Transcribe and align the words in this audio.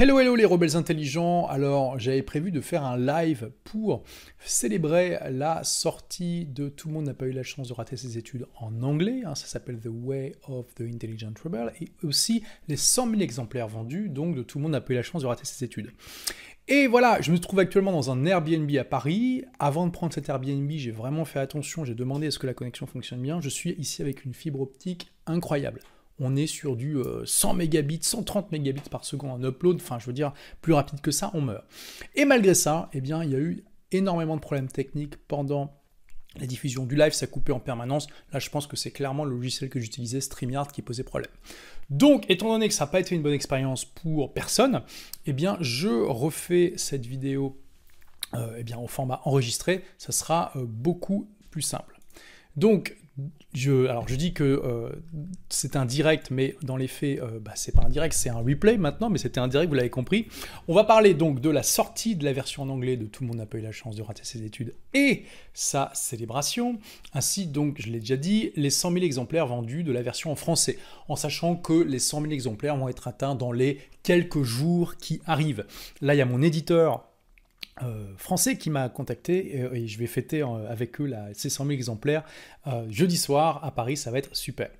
Hello 0.00 0.20
hello 0.20 0.36
les 0.36 0.44
rebelles 0.44 0.76
intelligents, 0.76 1.48
alors 1.48 1.98
j'avais 1.98 2.22
prévu 2.22 2.52
de 2.52 2.60
faire 2.60 2.84
un 2.84 2.96
live 2.96 3.50
pour 3.64 4.04
célébrer 4.38 5.18
la 5.28 5.64
sortie 5.64 6.44
de 6.44 6.68
Tout 6.68 6.86
le 6.86 6.94
monde 6.94 7.06
n'a 7.06 7.14
pas 7.14 7.26
eu 7.26 7.32
la 7.32 7.42
chance 7.42 7.66
de 7.66 7.72
rater 7.72 7.96
ses 7.96 8.16
études 8.16 8.46
en 8.60 8.84
anglais, 8.84 9.22
hein, 9.26 9.34
ça 9.34 9.48
s'appelle 9.48 9.80
The 9.80 9.88
Way 9.90 10.36
of 10.46 10.72
the 10.76 10.82
Intelligent 10.82 11.32
Rebel, 11.42 11.72
et 11.80 11.88
aussi 12.04 12.44
les 12.68 12.76
100 12.76 13.10
000 13.10 13.22
exemplaires 13.22 13.66
vendus, 13.66 14.08
donc 14.08 14.36
de 14.36 14.44
Tout 14.44 14.58
le 14.58 14.62
monde 14.62 14.70
n'a 14.70 14.80
pas 14.80 14.92
eu 14.92 14.96
la 14.96 15.02
chance 15.02 15.22
de 15.22 15.26
rater 15.26 15.44
ses 15.44 15.64
études. 15.64 15.90
Et 16.68 16.86
voilà, 16.86 17.20
je 17.20 17.32
me 17.32 17.38
trouve 17.40 17.58
actuellement 17.58 17.90
dans 17.90 18.12
un 18.12 18.24
Airbnb 18.24 18.70
à 18.76 18.84
Paris. 18.84 19.46
Avant 19.58 19.84
de 19.84 19.90
prendre 19.90 20.12
cet 20.14 20.28
Airbnb, 20.28 20.70
j'ai 20.70 20.92
vraiment 20.92 21.24
fait 21.24 21.40
attention, 21.40 21.84
j'ai 21.84 21.96
demandé 21.96 22.28
à 22.28 22.30
ce 22.30 22.38
que 22.38 22.46
la 22.46 22.54
connexion 22.54 22.86
fonctionne 22.86 23.20
bien. 23.20 23.40
Je 23.40 23.48
suis 23.48 23.72
ici 23.72 24.00
avec 24.00 24.24
une 24.24 24.34
fibre 24.34 24.60
optique 24.60 25.10
incroyable 25.26 25.80
on 26.20 26.36
est 26.36 26.46
sur 26.46 26.76
du 26.76 26.98
100 27.24 27.50
euh, 27.50 27.54
mégabits, 27.54 28.00
130 28.02 28.52
mégabits 28.52 28.88
par 28.90 29.04
seconde 29.04 29.30
en 29.30 29.48
upload, 29.48 29.76
enfin 29.76 29.98
je 29.98 30.06
veux 30.06 30.12
dire, 30.12 30.32
plus 30.60 30.72
rapide 30.72 31.00
que 31.00 31.10
ça, 31.10 31.30
on 31.34 31.40
meurt. 31.40 31.64
Et 32.14 32.24
malgré 32.24 32.54
ça, 32.54 32.88
eh 32.92 33.00
bien, 33.00 33.22
il 33.22 33.30
y 33.30 33.34
a 33.34 33.38
eu 33.38 33.64
énormément 33.92 34.36
de 34.36 34.40
problèmes 34.40 34.68
techniques 34.68 35.16
pendant 35.28 35.74
la 36.38 36.46
diffusion 36.46 36.84
du 36.84 36.94
live, 36.94 37.12
ça 37.12 37.26
coupait 37.26 37.52
en 37.52 37.60
permanence. 37.60 38.06
Là, 38.32 38.38
je 38.38 38.50
pense 38.50 38.66
que 38.66 38.76
c'est 38.76 38.90
clairement 38.90 39.24
le 39.24 39.34
logiciel 39.34 39.70
que 39.70 39.80
j'utilisais, 39.80 40.20
StreamYard, 40.20 40.70
qui 40.70 40.82
posait 40.82 41.02
problème. 41.02 41.30
Donc, 41.90 42.26
étant 42.28 42.48
donné 42.48 42.68
que 42.68 42.74
ça 42.74 42.84
n'a 42.84 42.90
pas 42.90 43.00
été 43.00 43.14
une 43.14 43.22
bonne 43.22 43.32
expérience 43.32 43.84
pour 43.84 44.32
personne, 44.32 44.82
eh 45.26 45.32
bien, 45.32 45.56
je 45.60 45.88
refais 45.88 46.74
cette 46.76 47.06
vidéo 47.06 47.58
euh, 48.34 48.56
eh 48.58 48.62
bien, 48.62 48.78
au 48.78 48.86
format 48.86 49.20
enregistré. 49.24 49.84
Ça 49.96 50.12
sera 50.12 50.52
euh, 50.56 50.64
beaucoup 50.66 51.28
plus 51.50 51.62
simple. 51.62 51.97
Donc, 52.58 52.96
je, 53.54 53.86
alors 53.86 54.06
je 54.08 54.16
dis 54.16 54.32
que 54.32 54.42
euh, 54.44 54.90
c'est 55.48 55.76
un 55.76 55.86
direct, 55.86 56.32
mais 56.32 56.56
dans 56.62 56.76
les 56.76 56.88
faits, 56.88 57.20
euh, 57.20 57.38
bah, 57.40 57.52
c'est 57.54 57.72
pas 57.72 57.84
un 57.84 57.88
direct, 57.88 58.12
c'est 58.12 58.30
un 58.30 58.38
replay 58.38 58.76
maintenant, 58.76 59.10
mais 59.10 59.18
c'était 59.18 59.38
un 59.38 59.46
direct, 59.46 59.68
vous 59.68 59.76
l'avez 59.76 59.90
compris. 59.90 60.26
On 60.66 60.74
va 60.74 60.82
parler 60.82 61.14
donc 61.14 61.40
de 61.40 61.50
la 61.50 61.62
sortie 61.62 62.16
de 62.16 62.24
la 62.24 62.32
version 62.32 62.64
en 62.64 62.68
anglais 62.68 62.96
de 62.96 63.06
Tout 63.06 63.22
le 63.22 63.28
monde 63.28 63.38
n'a 63.38 63.46
pas 63.46 63.58
eu 63.58 63.62
la 63.62 63.70
chance 63.70 63.94
de 63.94 64.02
rater 64.02 64.24
ses 64.24 64.42
études 64.42 64.74
et 64.92 65.22
sa 65.54 65.92
célébration, 65.94 66.80
ainsi 67.14 67.46
donc, 67.46 67.80
je 67.80 67.90
l'ai 67.90 68.00
déjà 68.00 68.16
dit, 68.16 68.50
les 68.56 68.70
100 68.70 68.92
000 68.92 69.04
exemplaires 69.04 69.46
vendus 69.46 69.84
de 69.84 69.92
la 69.92 70.02
version 70.02 70.32
en 70.32 70.36
français, 70.36 70.76
en 71.06 71.14
sachant 71.14 71.54
que 71.54 71.72
les 71.72 72.00
100 72.00 72.22
000 72.22 72.32
exemplaires 72.32 72.76
vont 72.76 72.88
être 72.88 73.06
atteints 73.06 73.36
dans 73.36 73.52
les 73.52 73.78
quelques 74.02 74.42
jours 74.42 74.96
qui 74.96 75.20
arrivent. 75.26 75.64
Là, 76.00 76.14
il 76.14 76.18
y 76.18 76.22
a 76.22 76.26
mon 76.26 76.42
éditeur 76.42 77.07
euh, 77.82 78.12
français 78.16 78.56
qui 78.56 78.70
m'a 78.70 78.88
contacté 78.88 79.60
et, 79.72 79.86
je 79.86 79.98
vais 79.98 80.06
fêter 80.06 80.42
euh, 80.42 80.70
avec 80.70 81.00
eux 81.00 81.12
ces 81.32 81.48
100 81.48 81.64
000 81.64 81.72
exemplaires 81.72 82.24
euh, 82.66 82.86
jeudi 82.90 83.16
soir 83.16 83.64
à 83.64 83.70
Paris, 83.70 83.96
ça 83.96 84.10
va 84.10 84.18
être 84.18 84.34
super. 84.36 84.70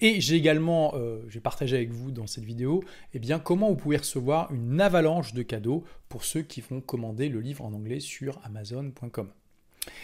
Et 0.00 0.20
j'ai 0.20 0.36
également, 0.36 0.94
je 1.28 1.34
vais 1.34 1.40
partager 1.40 1.76
avec 1.76 1.90
vous 1.90 2.10
dans 2.10 2.26
cette 2.26 2.44
vidéo, 2.44 2.82
eh 3.14 3.18
bien, 3.18 3.38
comment 3.38 3.68
vous 3.68 3.76
pouvez 3.76 3.96
recevoir 3.96 4.52
une 4.52 4.80
avalanche 4.80 5.34
de 5.34 5.42
cadeaux 5.42 5.84
pour 6.08 6.24
ceux 6.24 6.42
qui 6.42 6.60
vont 6.60 6.80
commander 6.80 7.28
le 7.28 7.40
livre 7.40 7.64
en 7.64 7.72
anglais 7.72 8.00
sur 8.00 8.40
amazon.com. 8.44 9.28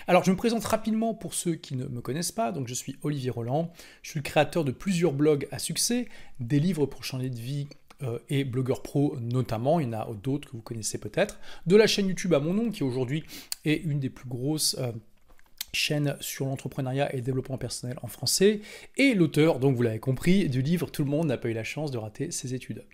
Alors, 0.07 0.25
je 0.25 0.31
me 0.31 0.37
présente 0.37 0.65
rapidement 0.65 1.15
pour 1.15 1.35
ceux 1.35 1.55
qui 1.55 1.77
ne 1.77 1.87
me 1.87 2.01
connaissent 2.01 2.33
pas. 2.33 2.53
Donc, 2.53 2.69
je 2.69 2.75
suis 2.75 2.97
Olivier 3.03 3.31
Roland. 3.31 3.73
Je 4.03 4.11
suis 4.11 4.19
le 4.19 4.25
créateur 4.25 4.65
de 4.65 4.73
plusieurs 4.73 5.13
blogs 5.13 5.47
à 5.51 5.59
succès, 5.59 6.09
des 6.41 6.61
livres 6.61 6.87
pour 6.87 7.05
changer 7.05 7.31
de 7.31 7.39
vie 7.39 7.69
euh, 7.71 7.84
et 8.29 8.45
blogueur 8.45 8.83
pro 8.83 9.17
notamment, 9.21 9.81
il 9.81 9.87
y 9.87 9.89
en 9.89 9.93
a 9.93 10.09
d'autres 10.23 10.49
que 10.49 10.57
vous 10.57 10.63
connaissez 10.63 10.99
peut-être, 10.99 11.39
de 11.67 11.77
la 11.77 11.87
chaîne 11.87 12.09
YouTube 12.09 12.35
à 12.35 12.41
mon 12.41 12.55
nom 12.55 12.71
qui 12.71 12.83
aujourd'hui 12.83 13.25
est 13.65 13.83
une 13.83 14.01
des 14.01 14.11
plus 14.11 14.29
grosses 14.29 14.77
euh, 14.79 14.93
chaînes 15.73 16.17
sur 16.21 16.47
l'entrepreneuriat 16.47 17.13
et 17.13 17.17
le 17.17 17.23
développement 17.23 17.59
personnel 17.59 17.99
en 18.03 18.07
français, 18.07 18.61
et 18.97 19.15
l'auteur, 19.15 19.59
donc 19.59 19.77
vous 19.77 19.83
l'avez 19.83 19.99
compris, 19.99 20.49
du 20.49 20.63
livre 20.63 20.91
Tout 20.91 21.05
le 21.05 21.11
monde 21.11 21.27
n'a 21.27 21.37
pas 21.37 21.49
eu 21.49 21.53
la 21.53 21.65
chance 21.65 21.91
de 21.91 21.99
rater 21.99 22.31
ses 22.31 22.55
études. 22.55 22.85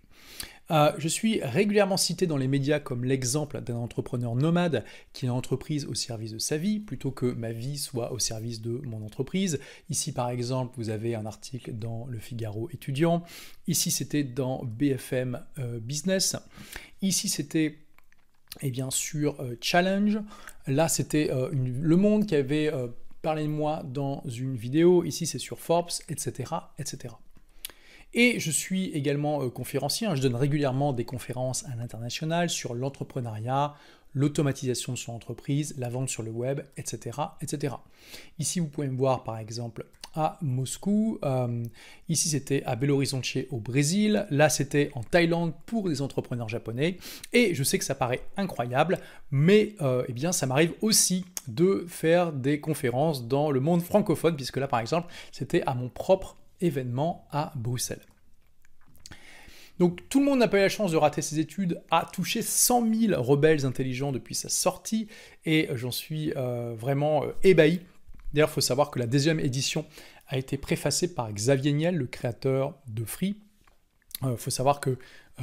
Euh, 0.70 0.92
je 0.98 1.08
suis 1.08 1.40
régulièrement 1.42 1.96
cité 1.96 2.26
dans 2.26 2.36
les 2.36 2.46
médias 2.46 2.78
comme 2.78 3.04
l'exemple 3.04 3.60
d'un 3.60 3.76
entrepreneur 3.76 4.36
nomade 4.36 4.84
qui 5.12 5.26
a 5.26 5.34
entreprise 5.34 5.84
au 5.86 5.94
service 5.94 6.32
de 6.32 6.38
sa 6.38 6.56
vie 6.56 6.78
plutôt 6.78 7.10
que 7.10 7.26
ma 7.26 7.52
vie 7.52 7.78
soit 7.78 8.12
au 8.12 8.18
service 8.18 8.60
de 8.60 8.80
mon 8.84 9.04
entreprise. 9.04 9.58
Ici 9.88 10.12
par 10.12 10.30
exemple, 10.30 10.74
vous 10.76 10.90
avez 10.90 11.14
un 11.14 11.26
article 11.26 11.72
dans 11.72 12.06
Le 12.06 12.18
Figaro 12.18 12.68
étudiant. 12.72 13.24
Ici 13.66 13.90
c'était 13.90 14.24
dans 14.24 14.64
BFM 14.64 15.42
euh, 15.58 15.80
Business. 15.80 16.36
Ici 17.02 17.28
c'était 17.28 17.78
et 18.60 18.70
bien 18.70 18.90
sûr 18.90 19.40
euh, 19.40 19.56
Challenge. 19.60 20.18
Là 20.66 20.88
c'était 20.88 21.30
Le 21.52 21.96
Monde 21.96 22.26
qui 22.26 22.36
avait 22.36 22.70
parlé 23.22 23.44
de 23.44 23.48
moi 23.48 23.82
dans 23.84 24.22
une 24.26 24.54
vidéo. 24.54 25.04
Ici 25.04 25.26
c'est 25.26 25.38
sur 25.38 25.58
Forbes, 25.58 25.90
etc. 26.08 26.54
etc. 26.78 27.14
Et 28.12 28.40
je 28.40 28.50
suis 28.50 28.86
également 28.90 29.42
euh, 29.42 29.48
conférencier, 29.48 30.06
hein. 30.06 30.14
je 30.14 30.22
donne 30.22 30.34
régulièrement 30.34 30.92
des 30.92 31.04
conférences 31.04 31.64
à 31.66 31.76
l'international 31.76 32.50
sur 32.50 32.74
l'entrepreneuriat, 32.74 33.74
l'automatisation 34.14 34.92
de 34.92 34.98
son 34.98 35.12
entreprise, 35.12 35.74
la 35.78 35.88
vente 35.88 36.08
sur 36.08 36.22
le 36.22 36.30
web, 36.30 36.60
etc. 36.76 37.18
etc. 37.40 37.74
Ici, 38.38 38.58
vous 38.60 38.66
pouvez 38.66 38.88
me 38.88 38.96
voir 38.96 39.22
par 39.22 39.38
exemple 39.38 39.86
à 40.14 40.38
Moscou. 40.42 41.18
Euh, 41.24 41.62
ici, 42.08 42.30
c'était 42.30 42.62
à 42.64 42.76
Belo 42.76 42.96
Horizonte 42.96 43.26
au 43.50 43.58
Brésil. 43.58 44.26
Là, 44.30 44.48
c'était 44.48 44.90
en 44.94 45.02
Thaïlande 45.02 45.52
pour 45.66 45.88
des 45.88 46.02
entrepreneurs 46.02 46.48
japonais. 46.48 46.98
Et 47.32 47.54
je 47.54 47.62
sais 47.62 47.78
que 47.78 47.84
ça 47.84 47.94
paraît 47.94 48.22
incroyable, 48.36 48.98
mais 49.30 49.74
euh, 49.80 50.04
eh 50.08 50.12
bien, 50.12 50.32
ça 50.32 50.46
m'arrive 50.46 50.72
aussi 50.80 51.24
de 51.48 51.84
faire 51.88 52.32
des 52.32 52.60
conférences 52.60 53.26
dans 53.26 53.50
le 53.50 53.60
monde 53.60 53.82
francophone, 53.82 54.36
puisque 54.36 54.56
là, 54.56 54.68
par 54.68 54.80
exemple, 54.80 55.12
c'était 55.32 55.62
à 55.62 55.74
mon 55.74 55.88
propre 55.88 56.36
événement 56.60 57.26
à 57.30 57.52
Bruxelles. 57.56 58.04
Donc 59.80 60.06
tout 60.10 60.20
le 60.20 60.26
monde 60.26 60.40
n'a 60.40 60.48
pas 60.48 60.58
eu 60.58 60.60
la 60.60 60.68
chance 60.68 60.92
de 60.92 60.98
rater 60.98 61.22
ses 61.22 61.38
études, 61.38 61.80
a 61.90 62.06
touché 62.12 62.42
100 62.42 62.94
000 62.94 63.22
rebelles 63.22 63.64
intelligents 63.64 64.12
depuis 64.12 64.34
sa 64.34 64.50
sortie, 64.50 65.08
et 65.46 65.70
j'en 65.72 65.90
suis 65.90 66.34
euh, 66.36 66.74
vraiment 66.76 67.24
euh, 67.24 67.32
ébahi. 67.42 67.80
D'ailleurs, 68.34 68.50
il 68.50 68.52
faut 68.52 68.60
savoir 68.60 68.90
que 68.90 68.98
la 68.98 69.06
deuxième 69.06 69.40
édition 69.40 69.86
a 70.28 70.36
été 70.36 70.58
préfacée 70.58 71.14
par 71.14 71.32
Xavier 71.32 71.72
Niel, 71.72 71.96
le 71.96 72.06
créateur 72.06 72.74
de 72.88 73.04
Free. 73.04 73.36
Il 74.20 74.28
euh, 74.28 74.36
faut 74.36 74.50
savoir 74.50 74.80
que 74.80 74.98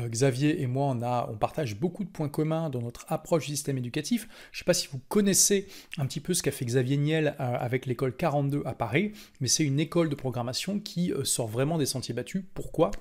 Xavier 0.05 0.61
et 0.61 0.67
moi, 0.67 0.85
on, 0.87 1.01
a, 1.01 1.27
on 1.31 1.37
partage 1.37 1.75
beaucoup 1.75 2.03
de 2.03 2.09
points 2.09 2.29
communs 2.29 2.69
dans 2.69 2.81
notre 2.81 3.05
approche 3.09 3.45
du 3.45 3.51
système 3.51 3.77
éducatif. 3.77 4.27
Je 4.51 4.57
ne 4.57 4.59
sais 4.59 4.65
pas 4.65 4.73
si 4.73 4.87
vous 4.91 4.99
connaissez 5.09 5.67
un 5.97 6.05
petit 6.05 6.19
peu 6.19 6.33
ce 6.33 6.43
qu'a 6.43 6.51
fait 6.51 6.65
Xavier 6.65 6.97
Niel 6.97 7.35
euh, 7.39 7.57
avec 7.59 7.85
l'école 7.85 8.15
42 8.15 8.63
à 8.65 8.73
Paris, 8.73 9.13
mais 9.41 9.47
c'est 9.47 9.63
une 9.63 9.79
école 9.79 10.09
de 10.09 10.15
programmation 10.15 10.79
qui 10.79 11.11
euh, 11.11 11.23
sort 11.23 11.47
vraiment 11.47 11.77
des 11.77 11.85
sentiers 11.85 12.13
battus. 12.13 12.43
Pourquoi? 12.53 12.91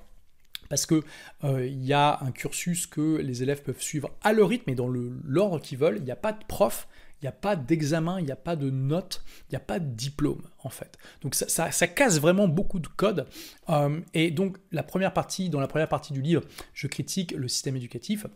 Parce 0.69 0.85
qu'il 0.85 1.01
il 1.43 1.85
y 1.85 1.93
a 1.93 2.19
un 2.21 2.31
cursus 2.31 2.87
que 2.87 3.17
les 3.17 3.41
élèves 3.41 3.63
peuvent 3.63 3.81
suivre 3.81 4.11
à 4.21 4.33
leur 4.33 4.49
rythme 4.49 4.69
et 4.69 4.75
dans 4.75 4.89
l'ordre 4.89 5.61
qu'ils 5.61 5.77
veulent. 5.77 5.95
Il 5.97 6.03
n'y 6.03 6.11
a 6.11 6.17
pas 6.17 6.33
de 6.33 6.43
prof 6.45 6.89
il 7.21 7.25
n'y 7.25 7.29
a 7.29 7.33
pas 7.33 7.55
d'examen, 7.55 8.19
il 8.19 8.25
n'y 8.25 8.31
a 8.31 8.35
pas 8.35 8.55
de 8.55 8.69
notes, 8.69 9.23
il 9.49 9.53
n'y 9.53 9.57
a 9.57 9.61
pas 9.61 9.79
de 9.79 9.85
diplôme 9.85 10.43
en 10.63 10.69
fait. 10.69 10.97
Donc 11.21 11.35
ça, 11.35 11.71
ça, 11.71 11.87
casse 11.87 12.19
vraiment 12.19 12.47
beaucoup 12.47 12.79
de 12.79 12.87
codes. 12.87 13.27
Euh, 13.69 13.99
et 14.13 14.31
donc 14.31 14.57
la 14.71 14.83
première 14.83 15.13
partie, 15.13 15.49
dans 15.49 15.59
la 15.59 15.67
première 15.67 15.89
partie 15.89 16.13
du 16.13 16.21
livre, 16.21 16.43
je 16.73 16.87
critique 16.87 17.31
le 17.31 17.47
système 17.47 17.75
éducatif. 17.75 18.27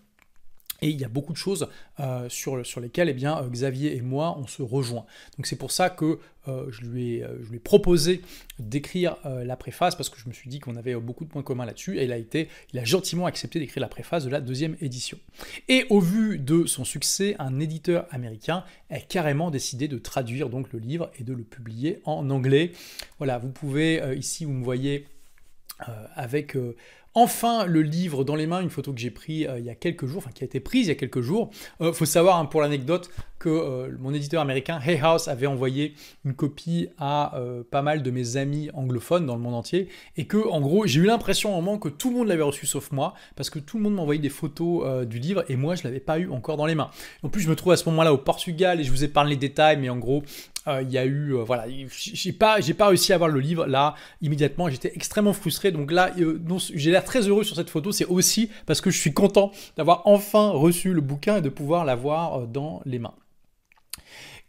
Et 0.83 0.89
il 0.89 0.99
y 0.99 1.03
a 1.03 1.09
beaucoup 1.09 1.31
de 1.31 1.37
choses 1.37 1.67
euh, 1.99 2.27
sur, 2.27 2.57
lesquelles 2.79 3.09
eh 3.09 3.13
bien, 3.13 3.37
euh, 3.37 3.47
Xavier 3.49 3.95
et 3.95 4.01
moi, 4.01 4.35
on 4.39 4.47
se 4.47 4.63
rejoint. 4.63 5.05
Donc 5.37 5.45
c'est 5.45 5.55
pour 5.55 5.71
ça 5.71 5.91
que 5.91 6.17
euh, 6.47 6.65
je, 6.71 6.81
lui 6.81 7.17
ai, 7.17 7.25
je 7.43 7.49
lui 7.49 7.57
ai 7.57 7.59
proposé 7.59 8.21
d'écrire 8.57 9.15
la 9.23 9.55
préface, 9.55 9.95
parce 9.95 10.09
que 10.09 10.19
je 10.19 10.27
me 10.27 10.33
suis 10.33 10.49
dit 10.49 10.59
qu'on 10.59 10.75
avait 10.75 10.95
beaucoup 10.95 11.23
de 11.23 11.29
points 11.29 11.43
communs 11.43 11.65
là-dessus, 11.65 11.99
et 11.99 12.05
il 12.05 12.11
a, 12.11 12.17
été, 12.17 12.47
il 12.73 12.79
a 12.79 12.83
gentiment 12.83 13.27
accepté 13.27 13.59
d'écrire 13.59 13.81
la 13.81 13.87
préface 13.87 14.25
de 14.25 14.29
la 14.29 14.41
deuxième 14.41 14.75
édition. 14.81 15.19
Et 15.67 15.85
au 15.89 15.99
vu 15.99 16.39
de 16.39 16.65
son 16.65 16.83
succès, 16.83 17.35
un 17.37 17.59
éditeur 17.59 18.07
américain 18.09 18.63
a 18.89 18.99
carrément 18.99 19.51
décidé 19.51 19.87
de 19.87 19.99
traduire 19.99 20.49
donc 20.49 20.73
le 20.73 20.79
livre 20.79 21.11
et 21.19 21.23
de 21.23 21.33
le 21.33 21.43
publier 21.43 22.01
en 22.05 22.29
anglais. 22.31 22.71
Voilà, 23.19 23.37
vous 23.37 23.49
pouvez, 23.49 24.01
ici 24.17 24.45
vous 24.45 24.53
me 24.53 24.63
voyez 24.63 25.05
avec 26.15 26.55
enfin 27.13 27.65
le 27.65 27.81
livre 27.81 28.23
dans 28.23 28.35
les 28.35 28.47
mains, 28.47 28.61
une 28.61 28.69
photo 28.69 28.93
que 28.93 28.99
j'ai 28.99 29.11
prise 29.11 29.47
euh, 29.47 29.59
il 29.59 29.65
y 29.65 29.69
a 29.69 29.75
quelques 29.75 30.05
jours, 30.05 30.19
enfin 30.19 30.31
qui 30.33 30.43
a 30.43 30.45
été 30.45 30.59
prise 30.59 30.87
il 30.87 30.89
y 30.89 30.91
a 30.91 30.95
quelques 30.95 31.21
jours. 31.21 31.49
Euh, 31.81 31.93
faut 31.93 32.05
savoir 32.05 32.37
hein, 32.37 32.45
pour 32.45 32.61
l'anecdote 32.61 33.09
que 33.39 33.49
euh, 33.49 33.89
mon 33.99 34.13
éditeur 34.13 34.41
américain 34.41 34.79
Hay 34.85 34.99
House 35.01 35.27
avait 35.27 35.47
envoyé 35.47 35.95
une 36.25 36.33
copie 36.33 36.89
à 36.97 37.33
pas 37.71 37.81
mal 37.81 38.03
de 38.03 38.11
mes 38.11 38.37
amis 38.37 38.69
anglophones 38.73 39.25
dans 39.25 39.35
le 39.35 39.41
monde 39.41 39.55
entier 39.55 39.89
et 40.15 40.25
que 40.25 40.37
en 40.37 40.61
gros 40.61 40.85
j'ai 40.85 40.99
eu 40.99 41.05
l'impression 41.05 41.51
au 41.57 41.61
moment 41.61 41.79
que 41.79 41.89
tout 41.89 42.09
le 42.11 42.17
monde 42.17 42.27
l'avait 42.27 42.43
reçu 42.43 42.65
sauf 42.65 42.91
moi 42.91 43.13
parce 43.35 43.49
que 43.49 43.59
tout 43.59 43.77
le 43.77 43.83
monde 43.83 43.95
m'a 43.95 44.01
envoyé 44.01 44.21
des 44.21 44.29
photos 44.29 45.07
du 45.07 45.19
livre 45.19 45.43
et 45.49 45.55
moi 45.55 45.75
je 45.75 45.83
l'avais 45.83 45.99
pas 45.99 46.19
eu 46.19 46.29
encore 46.29 46.57
dans 46.57 46.65
les 46.65 46.75
mains. 46.75 46.91
En 47.23 47.29
plus 47.29 47.41
je 47.41 47.49
me 47.49 47.55
trouve 47.55 47.73
à 47.73 47.77
ce 47.77 47.89
moment-là 47.89 48.13
au 48.13 48.17
Portugal 48.17 48.79
et 48.79 48.83
je 48.83 48.91
vous 48.91 49.07
parlé 49.07 49.35
des 49.35 49.47
détails 49.47 49.77
mais 49.77 49.89
en 49.89 49.97
gros 49.97 50.23
euh, 50.67 50.83
il 50.83 50.91
y 50.91 50.97
a 50.97 51.05
eu, 51.05 51.33
euh, 51.33 51.43
voilà, 51.43 51.65
j'ai 51.89 52.33
pas, 52.33 52.59
pas 52.77 52.87
réussi 52.87 53.11
à 53.13 53.15
avoir 53.15 53.29
le 53.29 53.39
livre 53.39 53.65
là 53.65 53.95
immédiatement. 54.21 54.69
J'étais 54.69 54.91
extrêmement 54.95 55.33
frustré. 55.33 55.71
Donc 55.71 55.91
là, 55.91 56.11
euh, 56.19 56.39
j'ai 56.73 56.91
très 57.01 57.27
heureux 57.27 57.43
sur 57.43 57.55
cette 57.55 57.69
photo. 57.69 57.91
C'est 57.91 58.05
aussi 58.05 58.49
parce 58.65 58.81
que 58.81 58.89
je 58.89 58.97
suis 58.97 59.13
content 59.13 59.51
d'avoir 59.77 60.03
enfin 60.05 60.49
reçu 60.49 60.93
le 60.93 61.01
bouquin 61.01 61.37
et 61.37 61.41
de 61.41 61.49
pouvoir 61.49 61.85
l'avoir 61.85 62.47
dans 62.47 62.81
les 62.85 62.99
mains. 62.99 63.13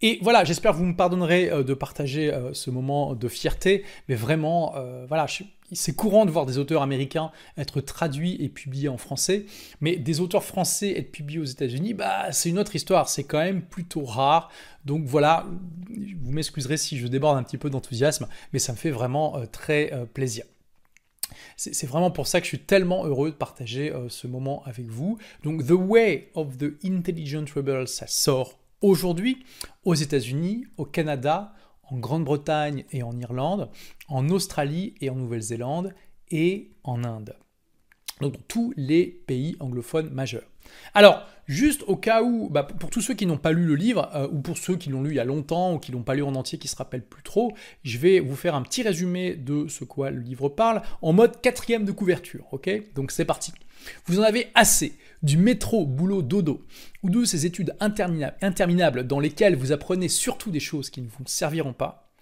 Et 0.04 0.18
voilà, 0.20 0.42
j'espère 0.42 0.72
que 0.72 0.78
vous 0.78 0.84
me 0.84 0.96
pardonnerez 0.96 1.48
euh, 1.48 1.62
de 1.62 1.74
partager 1.74 2.32
euh, 2.34 2.52
ce 2.54 2.70
moment 2.70 3.14
de 3.14 3.28
fierté, 3.28 3.84
mais 4.08 4.16
vraiment, 4.16 4.74
euh, 4.74 5.06
voilà, 5.06 5.26
c'est 5.70 5.94
courant 5.94 6.26
de 6.26 6.30
voir 6.32 6.44
des 6.44 6.58
auteurs 6.58 6.82
américains 6.82 7.30
être 7.56 7.80
traduits 7.80 8.36
et 8.40 8.48
publiés 8.48 8.88
en 8.88 8.96
français, 8.96 9.46
mais 9.80 9.94
des 9.96 10.18
auteurs 10.18 10.42
français 10.42 10.98
être 10.98 11.12
publiés 11.12 11.38
aux 11.38 11.44
États-Unis, 11.44 11.94
bah, 11.94 12.32
c'est 12.32 12.48
une 12.48 12.58
autre 12.58 12.74
histoire, 12.74 13.08
c'est 13.08 13.22
quand 13.22 13.38
même 13.38 13.62
plutôt 13.62 14.04
rare. 14.04 14.50
Donc 14.84 15.04
voilà, 15.04 15.46
vous 15.88 16.32
m'excuserez 16.32 16.78
si 16.78 16.98
je 16.98 17.06
déborde 17.06 17.38
un 17.38 17.44
petit 17.44 17.58
peu 17.58 17.70
d'enthousiasme, 17.70 18.26
mais 18.52 18.58
ça 18.58 18.72
me 18.72 18.76
fait 18.76 18.90
vraiment 18.90 19.40
très 19.52 19.92
plaisir. 20.12 20.44
C'est 21.56 21.86
vraiment 21.86 22.10
pour 22.10 22.26
ça 22.26 22.40
que 22.40 22.44
je 22.44 22.48
suis 22.48 22.64
tellement 22.64 23.04
heureux 23.06 23.30
de 23.30 23.36
partager 23.36 23.92
ce 24.08 24.26
moment 24.26 24.62
avec 24.64 24.86
vous. 24.86 25.18
Donc 25.42 25.66
The 25.66 25.72
Way 25.72 26.30
of 26.34 26.58
the 26.58 26.74
Intelligent 26.84 27.44
Rebels, 27.54 27.88
ça 27.88 28.06
sort 28.06 28.58
aujourd'hui 28.80 29.44
aux 29.84 29.94
États-Unis, 29.94 30.66
au 30.76 30.84
Canada, 30.84 31.54
en 31.84 31.98
Grande-Bretagne 31.98 32.84
et 32.90 33.02
en 33.02 33.18
Irlande, 33.18 33.70
en 34.08 34.28
Australie 34.30 34.94
et 35.00 35.10
en 35.10 35.16
Nouvelle-Zélande 35.16 35.94
et 36.30 36.70
en 36.84 37.04
Inde. 37.04 37.36
Donc 38.20 38.34
dans 38.34 38.42
tous 38.48 38.72
les 38.76 39.06
pays 39.06 39.56
anglophones 39.60 40.10
majeurs. 40.10 40.51
Alors, 40.94 41.26
juste 41.46 41.82
au 41.86 41.96
cas 41.96 42.22
où, 42.22 42.48
bah, 42.50 42.62
pour 42.62 42.90
tous 42.90 43.00
ceux 43.00 43.14
qui 43.14 43.26
n'ont 43.26 43.38
pas 43.38 43.52
lu 43.52 43.64
le 43.64 43.74
livre, 43.74 44.10
euh, 44.14 44.28
ou 44.30 44.40
pour 44.40 44.58
ceux 44.58 44.76
qui 44.76 44.90
l'ont 44.90 45.02
lu 45.02 45.10
il 45.10 45.16
y 45.16 45.20
a 45.20 45.24
longtemps, 45.24 45.74
ou 45.74 45.78
qui 45.78 45.92
l'ont 45.92 46.02
pas 46.02 46.14
lu 46.14 46.22
en 46.22 46.34
entier, 46.34 46.58
qui 46.58 46.68
se 46.68 46.76
rappellent 46.76 47.04
plus 47.04 47.22
trop, 47.22 47.54
je 47.82 47.98
vais 47.98 48.20
vous 48.20 48.36
faire 48.36 48.54
un 48.54 48.62
petit 48.62 48.82
résumé 48.82 49.34
de 49.34 49.68
ce 49.68 49.84
quoi 49.84 50.10
le 50.10 50.20
livre 50.20 50.48
parle, 50.48 50.82
en 51.02 51.12
mode 51.12 51.40
quatrième 51.40 51.84
de 51.84 51.92
couverture, 51.92 52.46
ok? 52.52 52.70
Donc 52.94 53.10
c'est 53.10 53.24
parti. 53.24 53.52
Vous 54.06 54.20
en 54.20 54.22
avez 54.22 54.48
assez 54.54 54.96
du 55.22 55.36
métro, 55.36 55.86
boulot, 55.86 56.22
dodo, 56.22 56.64
ou 57.02 57.10
de 57.10 57.24
ces 57.24 57.46
études 57.46 57.74
interminables 57.80 59.06
dans 59.06 59.20
lesquelles 59.20 59.56
vous 59.56 59.72
apprenez 59.72 60.08
surtout 60.08 60.50
des 60.50 60.60
choses 60.60 60.90
qui 60.90 61.02
ne 61.02 61.08
vous 61.08 61.24
serviront 61.26 61.72
pas. 61.72 62.12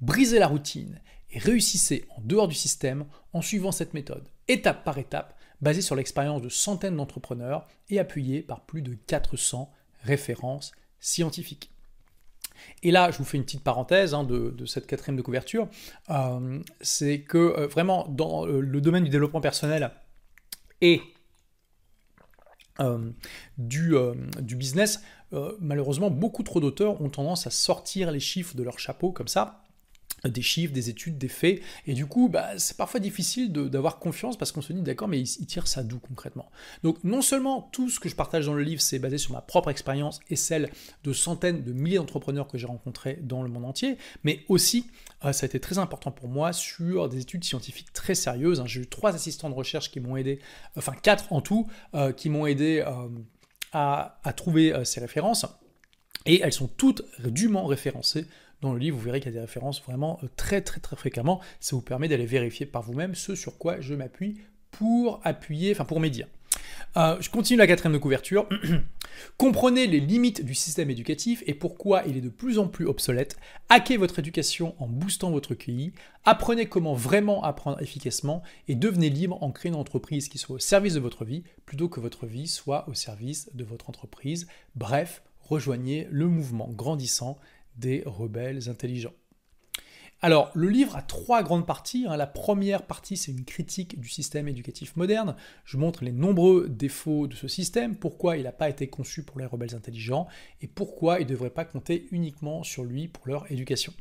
Brisez 0.00 0.38
la 0.38 0.46
routine 0.46 1.00
et 1.32 1.38
réussissez 1.38 2.06
en 2.16 2.20
dehors 2.22 2.48
du 2.48 2.54
système 2.54 3.04
en 3.32 3.42
suivant 3.42 3.72
cette 3.72 3.94
méthode, 3.94 4.28
étape 4.48 4.84
par 4.84 4.98
étape, 4.98 5.36
basée 5.60 5.82
sur 5.82 5.96
l'expérience 5.96 6.42
de 6.42 6.48
centaines 6.48 6.96
d'entrepreneurs 6.96 7.66
et 7.88 7.98
appuyée 7.98 8.42
par 8.42 8.60
plus 8.60 8.82
de 8.82 8.94
400 8.94 9.70
références 10.02 10.72
scientifiques. 11.00 11.70
Et 12.82 12.90
là, 12.90 13.10
je 13.10 13.18
vous 13.18 13.24
fais 13.24 13.36
une 13.36 13.44
petite 13.44 13.64
parenthèse 13.64 14.14
hein, 14.14 14.24
de, 14.24 14.64
cette 14.66 14.86
quatrième 14.86 15.16
de 15.16 15.22
couverture, 15.22 15.68
euh, 16.10 16.60
c'est 16.80 17.22
que 17.22 17.38
euh, 17.38 17.66
vraiment 17.66 18.06
dans 18.08 18.46
euh, 18.46 18.60
le 18.60 18.80
domaine 18.80 19.04
du 19.04 19.10
développement 19.10 19.40
personnel 19.40 19.90
et 20.80 21.02
du, 23.58 23.94
business, 24.56 25.02
malheureusement, 25.60 26.10
beaucoup 26.10 26.42
trop 26.42 26.60
d'auteurs 26.60 27.02
ont 27.02 27.10
tendance 27.10 27.46
à 27.46 27.50
sortir 27.50 28.10
les 28.10 28.20
chiffres 28.20 28.56
de 28.56 28.62
leur 28.62 28.78
chapeau 28.78 29.12
comme 29.12 29.28
ça 29.28 29.62
des 30.24 30.42
chiffres, 30.42 30.72
des 30.72 30.90
études, 30.90 31.18
des 31.18 31.28
faits. 31.28 31.60
Et 31.86 31.94
du 31.94 32.06
coup, 32.06 32.28
bah, 32.28 32.58
c'est 32.58 32.76
parfois 32.76 33.00
difficile 33.00 33.52
d'avoir 33.52 33.98
confiance 33.98 34.36
parce 34.36 34.52
qu'on 34.52 34.62
se 34.62 34.72
dit, 34.72 34.82
d'accord, 34.82 35.08
mais 35.08 35.20
il, 35.20 35.46
tire 35.46 35.66
ça 35.66 35.82
d'où 35.82 35.98
concrètement? 35.98 36.50
Donc 36.82 37.02
non 37.04 37.22
seulement 37.22 37.68
tout 37.72 37.88
ce 37.88 38.00
que 38.00 38.08
je 38.08 38.16
partage 38.16 38.46
dans 38.46 38.54
le 38.54 38.62
livre, 38.62 38.80
c'est 38.80 38.98
basé 38.98 39.18
sur 39.18 39.32
ma 39.32 39.40
propre 39.40 39.70
expérience 39.70 40.20
et 40.28 40.36
celle 40.36 40.70
de 41.04 41.12
centaines 41.12 41.62
de 41.62 41.72
milliers 41.72 41.96
d'entrepreneurs 41.96 42.48
que 42.48 42.58
j'ai 42.58 42.66
rencontrés 42.66 43.18
dans 43.22 43.42
le 43.42 43.48
monde 43.48 43.64
entier, 43.64 43.96
mais 44.24 44.44
aussi, 44.48 44.86
euh, 45.24 45.32
ça 45.32 45.44
a 45.44 45.46
été 45.46 45.60
très 45.60 45.78
important 45.78 46.10
pour 46.10 46.28
moi, 46.28 46.52
sur 46.52 47.08
des 47.08 47.20
études 47.20 47.44
scientifiques 47.44 47.92
très 47.92 48.14
sérieuses. 48.14 48.60
Hein. 48.60 48.66
J'ai 48.66 48.80
eu 48.80 48.86
trois 48.86 49.14
assistants 49.14 49.50
de 49.50 49.54
recherche 49.54 49.90
qui 49.90 50.00
m'ont 50.00 50.16
aidé, 50.16 50.40
enfin 50.76 50.92
quatre 51.02 51.32
en 51.32 51.40
tout, 51.40 51.68
euh, 51.94 52.12
qui 52.12 52.30
m'ont 52.30 52.46
aidé 52.46 52.84
euh, 52.86 53.08
à, 53.72 54.32
trouver 54.36 54.74
ces 54.84 55.00
références. 55.00 55.46
Et 56.26 56.40
elles 56.42 56.52
sont 56.52 56.68
toutes 56.68 57.02
dûment 57.20 57.64
référencées 57.66 58.26
dans 58.60 58.72
le 58.72 58.78
livre, 58.78 58.96
vous 58.96 59.02
verrez 59.02 59.20
qu'il 59.20 59.30
y 59.30 59.34
a 59.34 59.38
des 59.38 59.40
références 59.40 59.82
vraiment 59.82 60.18
euh, 60.22 60.28
très 60.36 60.60
très 60.60 60.80
très 60.80 60.96
fréquemment. 60.96 61.40
Ça 61.60 61.76
vous 61.76 61.82
permet 61.82 62.08
d'aller 62.08 62.26
vérifier 62.26 62.66
par 62.66 62.82
vous-même 62.82 63.14
ce 63.14 63.34
sur 63.34 63.58
quoi 63.58 63.80
je 63.80 63.94
m'appuie 63.94 64.36
pour 64.70 65.20
appuyer, 65.24 65.72
enfin 65.72 65.84
pour 65.84 66.00
médire. 66.00 66.26
Euh, 66.96 67.16
je 67.20 67.30
continue 67.30 67.58
la 67.58 67.66
quatrième 67.66 67.92
de 67.92 67.98
couverture. 67.98 68.48
Comprenez 69.36 69.86
les 69.86 70.00
limites 70.00 70.44
du 70.44 70.54
système 70.54 70.90
éducatif 70.90 71.42
et 71.46 71.54
pourquoi 71.54 72.02
il 72.06 72.16
est 72.16 72.22
de 72.22 72.28
plus 72.28 72.58
en 72.58 72.68
plus 72.68 72.86
obsolète. 72.86 73.36
Hackez 73.68 73.96
votre 73.96 74.18
éducation 74.18 74.74
en 74.78 74.86
boostant 74.86 75.30
votre 75.30 75.54
QI. 75.54 75.92
Apprenez 76.24 76.66
comment 76.66 76.94
vraiment 76.94 77.42
apprendre 77.44 77.80
efficacement 77.82 78.42
et 78.68 78.74
devenez 78.74 79.10
libre 79.10 79.42
en 79.42 79.50
créant 79.50 79.74
une 79.74 79.80
entreprise 79.80 80.28
qui 80.28 80.38
soit 80.38 80.56
au 80.56 80.60
service 80.60 80.94
de 80.94 81.00
votre 81.00 81.24
vie 81.24 81.44
plutôt 81.66 81.88
que 81.88 82.00
votre 82.00 82.26
vie 82.26 82.48
soit 82.48 82.88
au 82.88 82.94
service 82.94 83.50
de 83.54 83.64
votre 83.64 83.88
entreprise. 83.88 84.46
Bref, 84.74 85.22
rejoignez 85.40 86.08
le 86.10 86.26
mouvement 86.26 86.68
grandissant 86.68 87.38
des 87.80 88.02
rebelles 88.06 88.68
intelligents. 88.68 89.14
Alors, 90.22 90.50
le 90.54 90.68
livre 90.68 90.96
a 90.96 91.02
trois 91.02 91.42
grandes 91.42 91.66
parties. 91.66 92.04
Hein. 92.06 92.16
La 92.16 92.26
première 92.26 92.86
partie, 92.86 93.16
c'est 93.16 93.32
une 93.32 93.44
critique 93.44 93.98
du 93.98 94.08
système 94.08 94.48
éducatif 94.48 94.94
moderne. 94.96 95.34
Je 95.64 95.78
montre 95.78 96.04
les 96.04 96.12
nombreux 96.12 96.68
défauts 96.68 97.26
de 97.26 97.34
ce 97.34 97.48
système, 97.48 97.96
pourquoi 97.96 98.36
il 98.36 98.42
n'a 98.42 98.52
pas 98.52 98.68
été 98.68 98.88
conçu 98.88 99.22
pour 99.22 99.40
les 99.40 99.46
rebelles 99.46 99.74
intelligents 99.74 100.28
et 100.60 100.66
pourquoi 100.66 101.20
ils 101.20 101.24
ne 101.24 101.30
devraient 101.30 101.48
pas 101.48 101.64
compter 101.64 102.06
uniquement 102.10 102.62
sur 102.62 102.84
lui 102.84 103.08
pour 103.08 103.26
leur 103.28 103.50
éducation. 103.50 103.94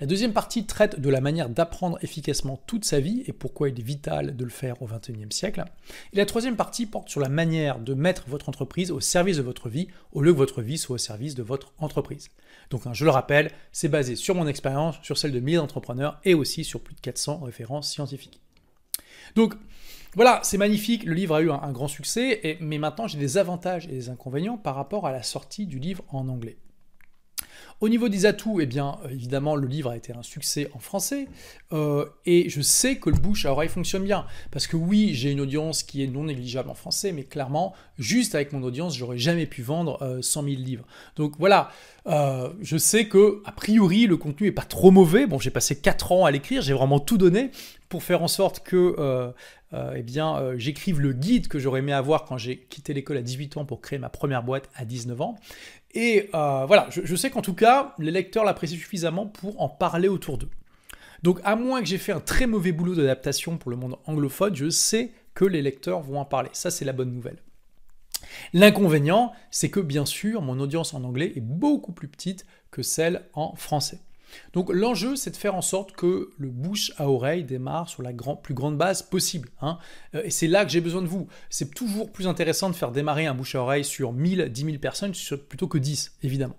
La 0.00 0.06
deuxième 0.06 0.32
partie 0.32 0.66
traite 0.66 1.00
de 1.00 1.08
la 1.08 1.20
manière 1.20 1.48
d'apprendre 1.48 1.98
efficacement 2.02 2.60
toute 2.66 2.84
sa 2.84 3.00
vie 3.00 3.22
et 3.26 3.32
pourquoi 3.32 3.68
il 3.68 3.78
est 3.78 3.82
vital 3.82 4.36
de 4.36 4.44
le 4.44 4.50
faire 4.50 4.80
au 4.82 4.86
XXIe 4.86 5.26
siècle. 5.30 5.64
Et 6.12 6.16
la 6.16 6.26
troisième 6.26 6.56
partie 6.56 6.86
porte 6.86 7.08
sur 7.08 7.20
la 7.20 7.28
manière 7.28 7.78
de 7.78 7.94
mettre 7.94 8.24
votre 8.28 8.48
entreprise 8.48 8.90
au 8.90 9.00
service 9.00 9.36
de 9.36 9.42
votre 9.42 9.68
vie 9.68 9.88
au 10.12 10.22
lieu 10.22 10.32
que 10.32 10.38
votre 10.38 10.62
vie 10.62 10.78
soit 10.78 10.94
au 10.94 10.98
service 10.98 11.34
de 11.34 11.42
votre 11.42 11.72
entreprise. 11.78 12.28
Donc 12.70 12.86
hein, 12.86 12.92
je 12.92 13.04
le 13.04 13.10
rappelle, 13.10 13.50
c'est 13.72 13.88
basé 13.88 14.16
sur 14.16 14.34
mon 14.34 14.46
expérience, 14.46 14.96
sur 15.02 15.18
celle 15.18 15.32
de 15.32 15.40
milliers 15.40 15.58
d'entrepreneurs 15.58 16.20
et 16.24 16.34
aussi 16.34 16.64
sur 16.64 16.80
plus 16.80 16.94
de 16.94 17.00
400 17.00 17.40
références 17.40 17.90
scientifiques. 17.90 18.40
Donc 19.34 19.54
voilà, 20.14 20.40
c'est 20.42 20.58
magnifique, 20.58 21.04
le 21.04 21.14
livre 21.14 21.36
a 21.36 21.40
eu 21.40 21.50
un, 21.50 21.70
grand 21.70 21.86
succès, 21.86 22.58
mais 22.60 22.78
maintenant 22.78 23.06
j'ai 23.06 23.18
des 23.18 23.38
avantages 23.38 23.86
et 23.86 23.90
des 23.90 24.08
inconvénients 24.08 24.58
par 24.58 24.74
rapport 24.74 25.06
à 25.06 25.12
la 25.12 25.22
sortie 25.22 25.66
du 25.66 25.78
livre 25.78 26.02
en 26.08 26.28
anglais. 26.28 26.56
Au 27.80 27.88
niveau 27.88 28.10
des 28.10 28.26
atouts, 28.26 28.60
eh 28.60 28.68
euh, 28.76 28.92
évidemment, 29.10 29.56
le 29.56 29.66
livre 29.66 29.90
a 29.90 29.96
été 29.96 30.12
un 30.12 30.22
succès 30.22 30.70
en 30.74 30.80
français, 30.80 31.28
euh, 31.72 32.04
et 32.26 32.50
je 32.50 32.60
sais 32.60 32.96
que 32.96 33.08
le 33.08 33.16
bouche 33.16 33.46
à 33.46 33.52
oreille 33.52 33.70
fonctionne 33.70 34.04
bien, 34.04 34.26
parce 34.50 34.66
que 34.66 34.76
oui, 34.76 35.12
j'ai 35.14 35.30
une 35.30 35.40
audience 35.40 35.82
qui 35.82 36.02
est 36.02 36.06
non 36.06 36.24
négligeable 36.24 36.68
en 36.68 36.74
français, 36.74 37.12
mais 37.12 37.24
clairement, 37.24 37.72
juste 37.98 38.34
avec 38.34 38.52
mon 38.52 38.62
audience, 38.62 38.94
j'aurais 38.94 39.16
jamais 39.16 39.46
pu 39.46 39.62
vendre 39.62 40.18
100 40.20 40.42
000 40.42 40.56
livres. 40.56 40.84
Donc 41.16 41.34
voilà, 41.38 41.70
euh, 42.06 42.50
je 42.60 42.76
sais 42.76 43.06
que, 43.06 43.40
a 43.46 43.52
priori, 43.52 44.06
le 44.06 44.18
contenu 44.18 44.48
est 44.48 44.52
pas 44.52 44.62
trop 44.62 44.90
mauvais. 44.90 45.26
Bon, 45.26 45.38
j'ai 45.38 45.50
passé 45.50 45.80
4 45.80 46.12
ans 46.12 46.24
à 46.26 46.30
l'écrire, 46.30 46.60
j'ai 46.60 46.74
vraiment 46.74 47.00
tout 47.00 47.16
donné 47.16 47.50
pour 47.88 48.02
faire 48.02 48.22
en 48.22 48.28
sorte 48.28 48.60
que 48.60 49.32
eh 49.72 50.04
j'écrive 50.56 51.00
le 51.00 51.12
guide 51.12 51.48
que 51.48 51.58
j'aurais 51.58 51.80
aimé 51.80 51.92
avoir 51.92 52.24
quand 52.24 52.36
j'ai 52.36 52.58
quitté 52.58 52.92
l'école 52.92 53.16
à 53.16 53.22
18 53.22 53.56
ans 53.56 53.64
pour 53.64 53.80
créer 53.80 53.98
ma 53.98 54.08
première 54.08 54.42
boîte 54.42 54.68
à 54.76 54.84
19 54.84 55.20
ans. 55.20 55.38
Et 55.94 56.30
euh, 56.34 56.64
voilà, 56.66 56.88
je, 56.90 57.16
sais 57.16 57.30
qu'en 57.30 57.42
tout 57.42 57.54
cas, 57.54 57.94
les 57.98 58.10
lecteurs 58.10 58.44
l'apprécient 58.44 58.78
suffisamment 58.78 59.26
pour 59.26 59.60
en 59.60 59.68
parler 59.68 60.08
autour 60.08 60.38
d'eux. 60.38 60.50
Donc 61.22 61.40
à 61.44 61.56
moins 61.56 61.80
que 61.80 61.86
j'ai 61.86 61.98
fait 61.98 62.12
un 62.12 62.20
très 62.20 62.46
mauvais 62.46 62.72
boulot 62.72 62.94
d'adaptation 62.94 63.58
pour 63.58 63.70
le 63.70 63.76
monde 63.76 63.96
anglophone, 64.06 64.54
je 64.54 64.70
sais 64.70 65.12
que 65.34 65.44
les 65.44 65.62
lecteurs 65.62 66.00
vont 66.00 66.20
en 66.20 66.24
parler. 66.24 66.50
Ça, 66.52 66.70
c'est 66.70 66.84
la 66.84 66.92
bonne 66.92 67.12
nouvelle. 67.12 67.38
L'inconvénient, 68.52 69.32
c'est 69.50 69.70
que 69.70 69.80
bien 69.80 70.06
sûr, 70.06 70.42
mon 70.42 70.60
audience 70.60 70.94
en 70.94 71.04
anglais 71.04 71.32
est 71.34 71.40
beaucoup 71.40 71.92
plus 71.92 72.08
petite 72.08 72.46
que 72.70 72.82
celle 72.82 73.24
en 73.34 73.54
français. 73.56 74.00
Donc 74.52 74.70
l'enjeu, 74.72 75.16
c'est 75.16 75.30
de 75.30 75.36
faire 75.36 75.54
en 75.54 75.62
sorte 75.62 75.92
que 75.92 76.30
le 76.38 76.48
bouche 76.48 76.92
à 76.96 77.08
oreille 77.08 77.44
démarre 77.44 77.88
sur 77.88 78.02
la 78.02 78.12
plus 78.42 78.54
grande 78.54 78.76
base 78.76 79.02
possible. 79.02 79.48
Hein. 79.60 79.78
Euh, 80.14 80.22
et 80.24 80.30
c'est 80.30 80.46
là 80.46 80.64
que 80.64 80.70
j'ai 80.70 80.80
besoin 80.80 81.02
de 81.02 81.06
vous. 81.06 81.28
C'est 81.48 81.74
toujours 81.74 82.12
plus 82.12 82.26
intéressant 82.26 82.70
de 82.70 82.74
faire 82.74 82.92
démarrer 82.92 83.26
un 83.26 83.34
bouche 83.34 83.54
à 83.54 83.60
oreille 83.60 83.84
sur 83.84 84.12
1000, 84.12 84.48
10 84.50 84.64
000 84.64 84.78
personnes 84.78 85.12
plutôt 85.48 85.68
que 85.68 85.78
10, 85.78 86.16
évidemment. 86.22 86.56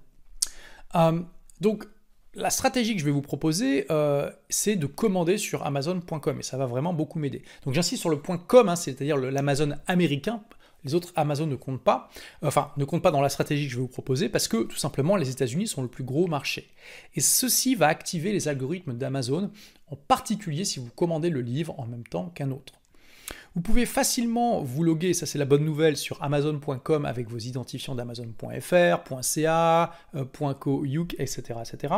Euh, 0.96 1.22
donc 1.60 1.86
la 2.34 2.50
stratégie 2.50 2.94
que 2.94 3.00
je 3.00 3.06
vais 3.06 3.12
vous 3.12 3.22
proposer, 3.22 3.86
euh, 3.92 4.30
c'est 4.50 4.76
de 4.76 4.86
commander 4.86 5.38
sur 5.38 5.66
Amazon.com 5.66 6.40
et 6.40 6.44
ça 6.44 6.58
va 6.58 6.66
vraiment 6.66 6.94
beaucoup 6.94 7.20
m'aider. 7.20 7.44
Donc 7.66 7.74
j'insiste 7.74 8.02
sur 8.02 8.10
le 8.10 8.18
.com, 8.18 8.70
hein, 8.70 8.76
c'est-à-dire 8.76 9.18
l'Amazon 9.18 9.74
américain, 9.88 10.42
les 10.84 10.96
autres 10.96 11.12
Amazon 11.16 11.48
ne 11.48 11.56
comptent 11.56 11.84
pas, 11.84 12.10
enfin 12.42 12.72
ne 12.78 12.86
comptent 12.86 13.04
pas 13.04 13.12
dans 13.12 13.22
la 13.22 13.30
stratégie 13.30 13.66
que 13.66 13.72
je 13.72 13.78
vais 13.78 13.84
vous 13.84 13.88
proposer 13.88 14.30
parce 14.30 14.48
que 14.48 14.64
tout 14.64 14.78
simplement 14.78 15.16
les 15.16 15.30
États-Unis 15.30 15.68
sont 15.68 15.82
le 15.82 15.88
plus 15.88 16.04
gros 16.04 16.28
marché. 16.28 16.70
Et 17.16 17.22
ceci 17.22 17.76
va 17.76 17.88
activer 17.88 18.32
les 18.32 18.48
algorithmes 18.48 18.94
d'Amazon, 18.94 19.52
en 19.88 19.96
particulier 19.96 20.66
si 20.66 20.80
vous 20.80 20.90
commandez 20.90 21.30
le 21.30 21.42
livre 21.42 21.80
en 21.80 21.86
même 21.86 22.06
temps 22.06 22.30
qu'un 22.30 22.52
autre. 22.52 22.74
Vous 23.54 23.62
pouvez 23.62 23.86
facilement 23.86 24.62
vous 24.62 24.82
loguer, 24.84 25.14
ça 25.14 25.26
c'est 25.26 25.38
la 25.38 25.46
bonne 25.46 25.66
nouvelle, 25.66 25.98
sur 25.98 26.24
amazon.com 26.24 27.06
avec 27.06 27.30
vos 27.30 27.38
identifiants 27.38 27.96
d'amazon.fr, 27.96 29.22
.ca, 29.22 29.92
.co, 30.60 30.86
etc., 30.86 31.42
etc. 31.60 31.94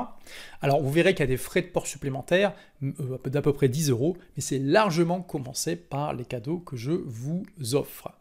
Alors 0.62 0.82
vous 0.82 0.92
verrez 0.92 1.14
qu'il 1.14 1.22
y 1.22 1.24
a 1.24 1.28
des 1.28 1.38
frais 1.38 1.62
de 1.62 1.68
port 1.68 1.86
supplémentaires 1.86 2.54
euh, 2.82 3.20
d'à 3.26 3.44
peu 3.44 3.54
près 3.54 3.70
10 3.70 3.92
euros, 3.92 4.18
mais 4.36 4.42
c'est 4.42 4.58
largement 4.58 5.22
commencé 5.22 5.76
par 5.76 6.14
les 6.14 6.26
cadeaux 6.26 6.58
que 6.58 6.76
je 6.76 6.92
vous 6.92 7.46
offre. 7.74 8.12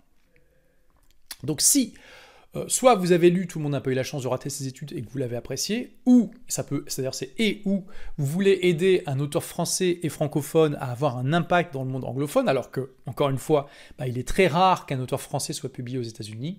Donc 1.42 1.61
si 1.61 1.94
euh, 2.54 2.66
soit 2.68 2.96
vous 2.96 3.12
avez 3.12 3.30
lu 3.30 3.46
Tout 3.46 3.58
le 3.58 3.62
monde 3.62 3.72
n'a 3.72 3.80
pas 3.80 3.90
eu 3.90 3.94
la 3.94 4.02
chance 4.02 4.22
de 4.22 4.28
rater 4.28 4.50
ses 4.50 4.66
études 4.66 4.92
et 4.92 5.00
que 5.00 5.11
vous 5.11 5.16
l'avez 5.16 5.37
apprécié, 5.37 5.96
ou 6.04 6.30
ça 6.49 6.64
peut, 6.64 6.84
c'est-à-dire 6.87 7.14
c'est 7.14 7.32
et 7.38 7.62
ou 7.64 7.87
vous 8.18 8.26
voulez 8.26 8.58
aider 8.62 9.02
un 9.06 9.20
auteur 9.20 9.42
français 9.42 10.00
et 10.02 10.11
francophone 10.11 10.76
à 10.78 10.90
avoir 10.90 11.16
un 11.16 11.32
impact 11.32 11.72
dans 11.72 11.82
le 11.82 11.90
monde 11.90 12.04
anglophone, 12.04 12.49
alors 12.49 12.70
que 12.70 12.92
encore 13.06 13.30
une 13.30 13.38
fois, 13.38 13.68
bah, 13.99 14.06
il 14.06 14.18
est 14.18 14.28
très 14.28 14.49
rare 14.49 14.84
qu'un 14.84 15.00
auteur 15.00 15.20
français 15.20 15.54
soit 15.54 15.72
publié 15.72 15.99
aux 15.99 16.02
États-Unis. 16.02 16.58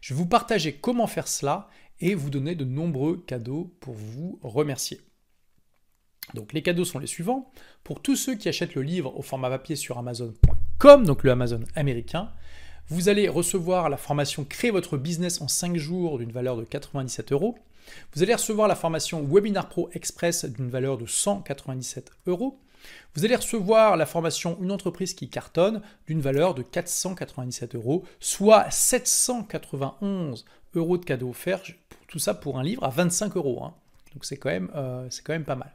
Je 0.00 0.12
vais 0.12 0.18
vous 0.18 0.26
partager 0.26 0.72
comment 0.72 1.06
faire 1.06 1.28
cela 1.28 1.68
et 2.00 2.16
vous 2.16 2.30
donner 2.30 2.56
de 2.56 2.64
nombreux 2.64 3.18
cadeaux 3.18 3.76
pour 3.80 3.94
vous 3.94 4.40
remercier. 4.42 5.00
Donc 6.34 6.52
les 6.52 6.62
cadeaux 6.62 6.84
sont 6.84 6.98
les 6.98 7.06
suivants. 7.06 7.50
Pour 7.84 8.02
tous 8.02 8.16
ceux 8.16 8.34
qui 8.34 8.48
achètent 8.48 8.74
le 8.74 8.82
livre 8.82 9.16
au 9.16 9.22
format 9.22 9.48
papier 9.50 9.76
sur 9.76 9.98
Amazon.com, 9.98 11.06
donc 11.06 11.22
le 11.22 11.30
Amazon 11.30 11.60
américain, 11.74 12.30
vous 12.90 13.10
allez 13.10 13.28
recevoir 13.28 13.90
la 13.90 13.98
formation 13.98 14.44
Créer 14.44 14.70
votre 14.70 14.96
business 14.96 15.42
en 15.42 15.48
5 15.48 15.76
jours 15.76 16.18
d'une 16.18 16.32
valeur 16.32 16.56
de 16.56 16.64
97 16.64 17.32
euros. 17.32 17.58
Vous 18.14 18.22
allez 18.22 18.34
recevoir 18.34 18.66
la 18.66 18.76
formation 18.76 19.22
Webinar 19.22 19.68
Pro 19.68 19.90
Express 19.92 20.46
d'une 20.46 20.70
valeur 20.70 20.96
de 20.96 21.04
197 21.04 22.10
euros. 22.26 22.58
Vous 23.14 23.26
allez 23.26 23.36
recevoir 23.36 23.96
la 23.96 24.06
formation 24.06 24.56
Une 24.62 24.72
entreprise 24.72 25.12
qui 25.12 25.28
cartonne 25.28 25.82
d'une 26.06 26.20
valeur 26.20 26.54
de 26.54 26.62
497 26.62 27.74
euros, 27.74 28.04
soit 28.20 28.70
791 28.70 30.46
euros 30.74 30.96
de 30.96 31.04
cadeaux 31.04 31.30
offerts, 31.30 31.62
tout 32.06 32.18
ça 32.18 32.32
pour 32.32 32.58
un 32.58 32.62
livre 32.62 32.84
à 32.84 32.88
25 32.88 33.36
euros. 33.36 33.64
Hein. 33.64 33.74
Donc 34.14 34.24
c'est 34.24 34.38
quand, 34.38 34.50
euh, 34.74 35.06
c'est 35.10 35.22
quand 35.22 35.34
même 35.34 35.44
pas 35.44 35.56
mal. 35.56 35.72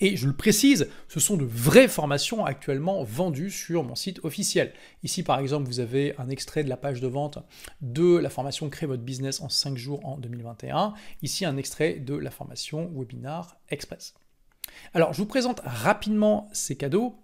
Et 0.00 0.16
je 0.16 0.26
le 0.26 0.32
précise, 0.32 0.88
ce 1.08 1.20
sont 1.20 1.36
de 1.36 1.44
vraies 1.44 1.88
formations 1.88 2.44
actuellement 2.44 3.02
vendues 3.02 3.50
sur 3.50 3.84
mon 3.84 3.94
site 3.94 4.20
officiel. 4.24 4.72
Ici, 5.02 5.22
par 5.22 5.38
exemple, 5.38 5.66
vous 5.66 5.80
avez 5.80 6.14
un 6.18 6.28
extrait 6.28 6.64
de 6.64 6.68
la 6.68 6.76
page 6.76 7.00
de 7.00 7.08
vente 7.08 7.38
de 7.80 8.16
la 8.16 8.30
formation 8.30 8.68
Créer 8.70 8.86
votre 8.86 9.02
business 9.02 9.40
en 9.40 9.48
5 9.48 9.76
jours 9.76 10.04
en 10.04 10.16
2021. 10.18 10.94
Ici, 11.22 11.44
un 11.44 11.56
extrait 11.56 11.94
de 11.94 12.14
la 12.14 12.30
formation 12.30 12.90
Webinar 12.94 13.56
Express. 13.68 14.14
Alors, 14.94 15.12
je 15.12 15.18
vous 15.18 15.26
présente 15.26 15.60
rapidement 15.64 16.48
ces 16.52 16.76
cadeaux. 16.76 17.16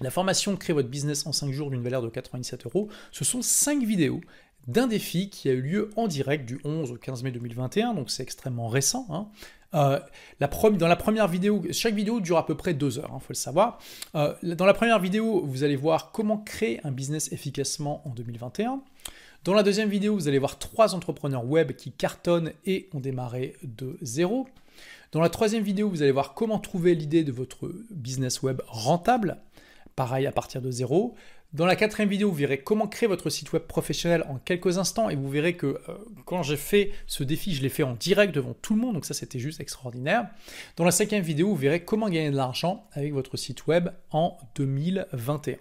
La 0.00 0.10
formation 0.10 0.56
Créer 0.56 0.74
votre 0.74 0.88
business 0.88 1.26
en 1.26 1.32
5 1.32 1.52
jours 1.52 1.70
d'une 1.70 1.82
valeur 1.82 2.02
de 2.02 2.08
97 2.08 2.66
euros, 2.66 2.88
ce 3.10 3.24
sont 3.24 3.42
5 3.42 3.82
vidéos 3.84 4.20
d'un 4.66 4.86
défi 4.86 5.28
qui 5.28 5.48
a 5.48 5.52
eu 5.52 5.60
lieu 5.60 5.90
en 5.96 6.06
direct 6.06 6.46
du 6.46 6.60
11 6.64 6.92
au 6.92 6.96
15 6.96 7.22
mai 7.24 7.32
2021, 7.32 7.94
donc 7.94 8.10
c'est 8.10 8.22
extrêmement 8.22 8.68
récent. 8.68 9.06
Hein. 9.10 9.28
Euh, 9.74 9.98
dans 10.40 10.88
la 10.88 10.96
première 10.96 11.28
vidéo, 11.28 11.62
chaque 11.70 11.94
vidéo 11.94 12.20
dure 12.20 12.38
à 12.38 12.46
peu 12.46 12.54
près 12.54 12.74
deux 12.74 12.98
heures, 12.98 13.08
il 13.10 13.16
hein, 13.16 13.20
faut 13.20 13.30
le 13.30 13.34
savoir. 13.34 13.78
Euh, 14.14 14.34
dans 14.42 14.66
la 14.66 14.74
première 14.74 14.98
vidéo, 14.98 15.42
vous 15.46 15.64
allez 15.64 15.76
voir 15.76 16.12
comment 16.12 16.38
créer 16.38 16.80
un 16.84 16.90
business 16.90 17.32
efficacement 17.32 18.02
en 18.06 18.10
2021. 18.10 18.80
Dans 19.44 19.54
la 19.54 19.62
deuxième 19.62 19.88
vidéo, 19.88 20.14
vous 20.14 20.28
allez 20.28 20.38
voir 20.38 20.58
trois 20.58 20.94
entrepreneurs 20.94 21.44
web 21.44 21.72
qui 21.72 21.90
cartonnent 21.90 22.52
et 22.64 22.88
ont 22.94 23.00
démarré 23.00 23.56
de 23.62 23.98
zéro. 24.00 24.46
Dans 25.10 25.20
la 25.20 25.28
troisième 25.28 25.62
vidéo, 25.62 25.88
vous 25.88 26.02
allez 26.02 26.12
voir 26.12 26.34
comment 26.34 26.58
trouver 26.58 26.94
l'idée 26.94 27.24
de 27.24 27.32
votre 27.32 27.70
business 27.90 28.42
web 28.42 28.62
rentable, 28.66 29.38
pareil 29.96 30.26
à 30.26 30.32
partir 30.32 30.62
de 30.62 30.70
zéro. 30.70 31.14
Dans 31.52 31.66
la 31.66 31.76
quatrième 31.76 32.08
vidéo, 32.08 32.30
vous 32.30 32.34
verrez 32.34 32.62
comment 32.62 32.88
créer 32.88 33.06
votre 33.06 33.28
site 33.28 33.52
web 33.52 33.64
professionnel 33.64 34.24
en 34.30 34.38
quelques 34.38 34.78
instants 34.78 35.10
et 35.10 35.16
vous 35.16 35.28
verrez 35.28 35.54
que 35.54 35.66
euh, 35.66 35.98
quand 36.24 36.42
j'ai 36.42 36.56
fait 36.56 36.92
ce 37.06 37.22
défi, 37.24 37.54
je 37.54 37.60
l'ai 37.60 37.68
fait 37.68 37.82
en 37.82 37.94
direct 37.94 38.34
devant 38.34 38.54
tout 38.54 38.74
le 38.74 38.80
monde, 38.80 38.94
donc 38.94 39.04
ça 39.04 39.12
c'était 39.12 39.38
juste 39.38 39.60
extraordinaire. 39.60 40.28
Dans 40.76 40.84
la 40.84 40.92
cinquième 40.92 41.22
vidéo, 41.22 41.48
vous 41.48 41.56
verrez 41.56 41.84
comment 41.84 42.08
gagner 42.08 42.30
de 42.30 42.36
l'argent 42.36 42.88
avec 42.92 43.12
votre 43.12 43.36
site 43.36 43.66
web 43.66 43.90
en 44.10 44.38
2021. 44.54 45.56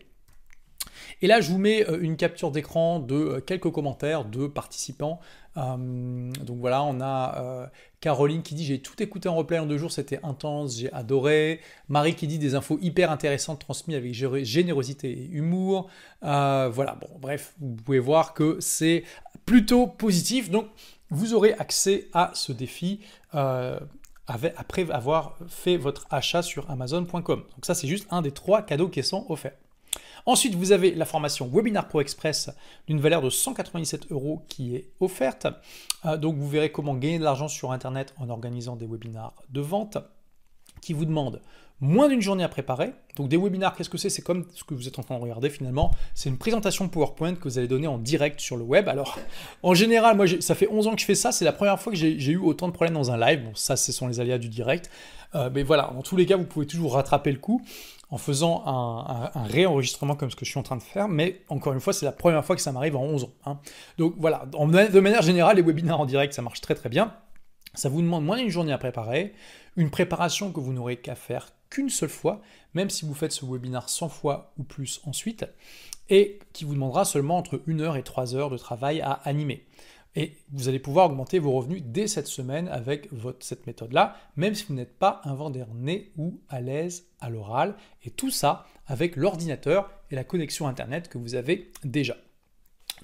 Et 1.21 1.27
là, 1.27 1.41
je 1.41 1.51
vous 1.51 1.57
mets 1.57 1.87
euh, 1.87 1.99
une 2.01 2.17
capture 2.17 2.51
d'écran 2.51 2.99
de 2.99 3.15
euh, 3.15 3.39
quelques 3.41 3.71
commentaires 3.71 4.25
de 4.25 4.47
participants. 4.47 5.19
Euh, 5.57 6.31
donc 6.43 6.59
voilà, 6.59 6.81
on 6.83 7.01
a 7.01 7.69
Caroline 7.99 8.41
qui 8.41 8.55
dit 8.55 8.65
j'ai 8.65 8.79
tout 8.79 9.01
écouté 9.03 9.27
en 9.27 9.35
replay 9.35 9.59
en 9.59 9.65
deux 9.65 9.77
jours, 9.77 9.91
c'était 9.91 10.19
intense, 10.23 10.77
j'ai 10.77 10.91
adoré. 10.93 11.59
Marie 11.89 12.15
qui 12.15 12.25
dit 12.25 12.39
des 12.39 12.55
infos 12.55 12.79
hyper 12.81 13.11
intéressantes 13.11 13.59
transmises 13.59 13.97
avec 13.97 14.13
générosité 14.13 15.11
et 15.11 15.29
humour. 15.29 15.89
voilà, 16.21 16.97
bon, 17.01 17.09
bref, 17.19 17.53
vous 17.59 17.75
pouvez 17.75 17.99
voir 17.99 18.33
que 18.33 18.57
c'est 18.61 19.03
plutôt 19.45 19.87
positif. 19.87 20.49
Donc 20.49 20.67
vous 21.09 21.33
aurez 21.33 21.53
accès 21.53 22.07
à 22.13 22.31
ce 22.33 22.53
défi. 22.53 23.01
après 23.33 24.89
avoir 24.89 25.37
fait 25.49 25.75
votre 25.75 26.07
achat 26.09 26.41
sur 26.41 26.69
Amazon.com. 26.71 27.23
Donc 27.23 27.65
ça, 27.65 27.75
c'est 27.75 27.87
juste 27.87 28.07
un 28.09 28.21
des 28.21 28.31
trois 28.31 28.61
cadeaux 28.61 28.87
qui 28.87 29.03
sont 29.03 29.25
offerts. 29.27 29.57
Ensuite, 30.25 30.55
vous 30.55 30.71
avez 30.71 30.93
la 30.93 31.05
formation 31.05 31.47
Webinar 31.47 31.87
Pro 31.87 32.01
Express 32.01 32.49
d'une 32.87 32.99
valeur 32.99 33.21
de 33.21 33.29
197 33.29 34.11
euros 34.11 34.43
qui 34.47 34.75
est 34.75 34.91
offerte. 34.99 35.47
Euh, 36.05 36.17
donc, 36.17 36.37
vous 36.37 36.49
verrez 36.49 36.71
comment 36.71 36.95
gagner 36.95 37.19
de 37.19 37.23
l'argent 37.23 37.47
sur 37.47 37.71
Internet 37.71 38.13
en 38.17 38.29
organisant 38.29 38.75
des 38.75 38.85
webinars 38.85 39.33
de 39.49 39.61
vente 39.61 39.97
qui 40.81 40.93
vous 40.93 41.05
demandent 41.05 41.41
moins 41.81 42.07
d'une 42.07 42.21
journée 42.21 42.43
à 42.43 42.47
préparer. 42.47 42.93
Donc 43.15 43.27
des 43.27 43.37
webinars, 43.37 43.75
qu'est-ce 43.75 43.89
que 43.89 43.97
c'est? 43.97 44.09
C'est 44.09 44.21
comme 44.21 44.45
ce 44.53 44.63
que 44.63 44.73
vous 44.73 44.87
êtes 44.87 44.99
en 44.99 45.03
train 45.03 45.17
de 45.17 45.21
regarder 45.21 45.49
finalement. 45.49 45.91
C'est 46.13 46.29
une 46.29 46.37
présentation 46.37 46.87
PowerPoint 46.87 47.35
que 47.35 47.43
vous 47.43 47.57
allez 47.57 47.67
donner 47.67 47.87
en 47.87 47.97
direct 47.97 48.39
sur 48.39 48.55
le 48.55 48.63
web. 48.63 48.87
Alors 48.87 49.19
en 49.63 49.73
général, 49.73 50.15
moi 50.15 50.25
ça 50.39 50.55
fait 50.55 50.69
11 50.69 50.87
ans 50.87 50.95
que 50.95 51.01
je 51.01 51.05
fais 51.05 51.15
ça. 51.15 51.31
C'est 51.31 51.43
la 51.43 51.51
première 51.51 51.79
fois 51.81 51.91
que 51.91 51.97
j'ai 51.97 52.31
eu 52.31 52.37
autant 52.37 52.67
de 52.67 52.73
problèmes 52.73 52.93
dans 52.93 53.11
un 53.11 53.17
live. 53.17 53.43
Bon, 53.43 53.55
ça 53.55 53.75
ce 53.75 53.91
sont 53.91 54.07
les 54.07 54.19
aléas 54.19 54.37
du 54.37 54.47
direct. 54.47 54.89
Euh, 55.33 55.49
mais 55.51 55.63
voilà, 55.63 55.91
dans 55.93 56.03
tous 56.03 56.15
les 56.15 56.25
cas, 56.25 56.37
vous 56.37 56.45
pouvez 56.45 56.67
toujours 56.67 56.93
rattraper 56.93 57.31
le 57.31 57.39
coup 57.39 57.61
en 58.11 58.17
faisant 58.17 58.63
un, 58.65 59.43
réenregistrement 59.43 60.15
comme 60.15 60.29
ce 60.29 60.35
que 60.35 60.45
je 60.45 60.51
suis 60.51 60.59
en 60.59 60.63
train 60.63 60.75
de 60.75 60.83
faire, 60.83 61.07
mais 61.07 61.41
encore 61.47 61.71
une 61.73 61.79
fois, 61.79 61.93
c'est 61.93 62.05
la 62.05 62.11
première 62.11 62.43
fois 62.43 62.57
que 62.57 62.61
ça 62.61 62.73
m'arrive 62.73 62.97
en 62.97 63.03
11 63.03 63.23
ans. 63.23 63.33
Hein. 63.45 63.59
Donc 63.97 64.15
voilà, 64.17 64.45
de 64.45 64.99
manière 64.99 65.21
générale, 65.21 65.55
les 65.55 65.61
webinaires 65.61 65.99
en 65.99 66.05
direct, 66.05 66.33
ça 66.33 66.41
marche 66.41 66.59
très 66.59 66.75
très 66.75 66.89
bien. 66.89 67.15
Ça 67.73 67.87
vous 67.87 68.01
demande 68.01 68.25
moins 68.25 68.37
d'une 68.37 68.49
journée 68.49 68.73
à 68.73 68.77
préparer, 68.77 69.33
une 69.77 69.89
préparation 69.89 70.51
que 70.51 70.59
vous 70.59 70.73
n'aurez 70.73 70.97
qu'à 70.97 71.15
faire 71.15 71.53
qu'une 71.69 71.89
seule 71.89 72.09
fois, 72.09 72.41
même 72.73 72.89
si 72.89 73.05
vous 73.05 73.13
faites 73.13 73.31
ce 73.31 73.45
webinar 73.45 73.89
100 73.89 74.09
fois 74.09 74.51
ou 74.57 74.63
plus 74.63 74.99
ensuite, 75.05 75.45
et 76.09 76.39
qui 76.51 76.65
vous 76.65 76.73
demandera 76.73 77.05
seulement 77.05 77.37
entre 77.37 77.61
1 77.65 77.79
heure 77.79 77.95
et 77.95 78.03
3 78.03 78.35
heures 78.35 78.49
de 78.49 78.57
travail 78.57 78.99
à 78.99 79.13
animer. 79.23 79.65
Et 80.15 80.37
vous 80.51 80.67
allez 80.67 80.79
pouvoir 80.79 81.09
augmenter 81.09 81.39
vos 81.39 81.51
revenus 81.51 81.83
dès 81.85 82.07
cette 82.07 82.27
semaine 82.27 82.67
avec 82.67 83.09
cette 83.39 83.65
méthode-là, 83.65 84.15
même 84.35 84.55
si 84.55 84.65
vous 84.65 84.73
n'êtes 84.73 84.97
pas 84.97 85.21
un 85.23 85.33
vendeur 85.35 85.73
né 85.73 86.11
ou 86.17 86.41
à 86.49 86.59
l'aise 86.59 87.05
à 87.21 87.29
l'oral. 87.29 87.75
Et 88.03 88.11
tout 88.11 88.29
ça 88.29 88.65
avec 88.87 89.15
l'ordinateur 89.15 89.89
et 90.09 90.15
la 90.15 90.25
connexion 90.25 90.67
Internet 90.67 91.07
que 91.07 91.17
vous 91.17 91.35
avez 91.35 91.71
déjà. 91.85 92.17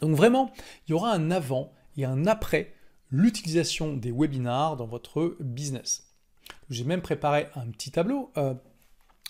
Donc 0.01 0.15
vraiment, 0.15 0.51
il 0.87 0.91
y 0.91 0.93
aura 0.93 1.13
un 1.13 1.31
avant 1.31 1.71
et 1.95 2.03
un 2.03 2.27
après 2.27 2.73
l'utilisation 3.09 3.95
des 3.95 4.11
webinars 4.11 4.75
dans 4.75 4.85
votre 4.85 5.37
business. 5.39 6.13
J'ai 6.69 6.83
même 6.83 7.01
préparé 7.01 7.47
un 7.55 7.67
petit 7.67 7.91
tableau. 7.91 8.31
Euh, 8.37 8.53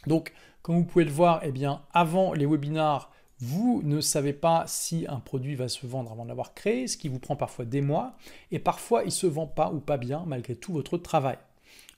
donc, 0.08 0.34
comme 0.62 0.76
vous 0.76 0.86
pouvez 0.86 1.06
le 1.06 1.12
voir, 1.12 1.42
eh 1.44 1.52
bien, 1.52 1.84
avant 1.94 2.34
les 2.34 2.46
webinars, 2.46 3.12
vous 3.40 3.82
ne 3.84 4.02
savez 4.02 4.34
pas 4.34 4.64
si 4.68 5.06
un 5.08 5.20
produit 5.20 5.56
va 5.56 5.68
se 5.68 5.86
vendre 5.86 6.12
avant 6.12 6.24
de 6.24 6.30
l'avoir 6.30 6.54
créé, 6.56 6.88
ce 6.88 6.98
qui 6.98 7.08
vous 7.08 7.20
prend 7.20 7.36
parfois 7.36 7.66
des 7.66 7.82
mois, 7.82 8.18
et 8.52 8.60
parfois 8.60 9.04
il 9.04 9.08
ne 9.08 9.12
se 9.12 9.28
vend 9.28 9.46
pas 9.46 9.72
ou 9.72 9.80
pas 9.80 9.98
bien 9.98 10.24
malgré 10.26 10.56
tout 10.56 10.74
votre 10.74 10.98
travail. 10.98 11.38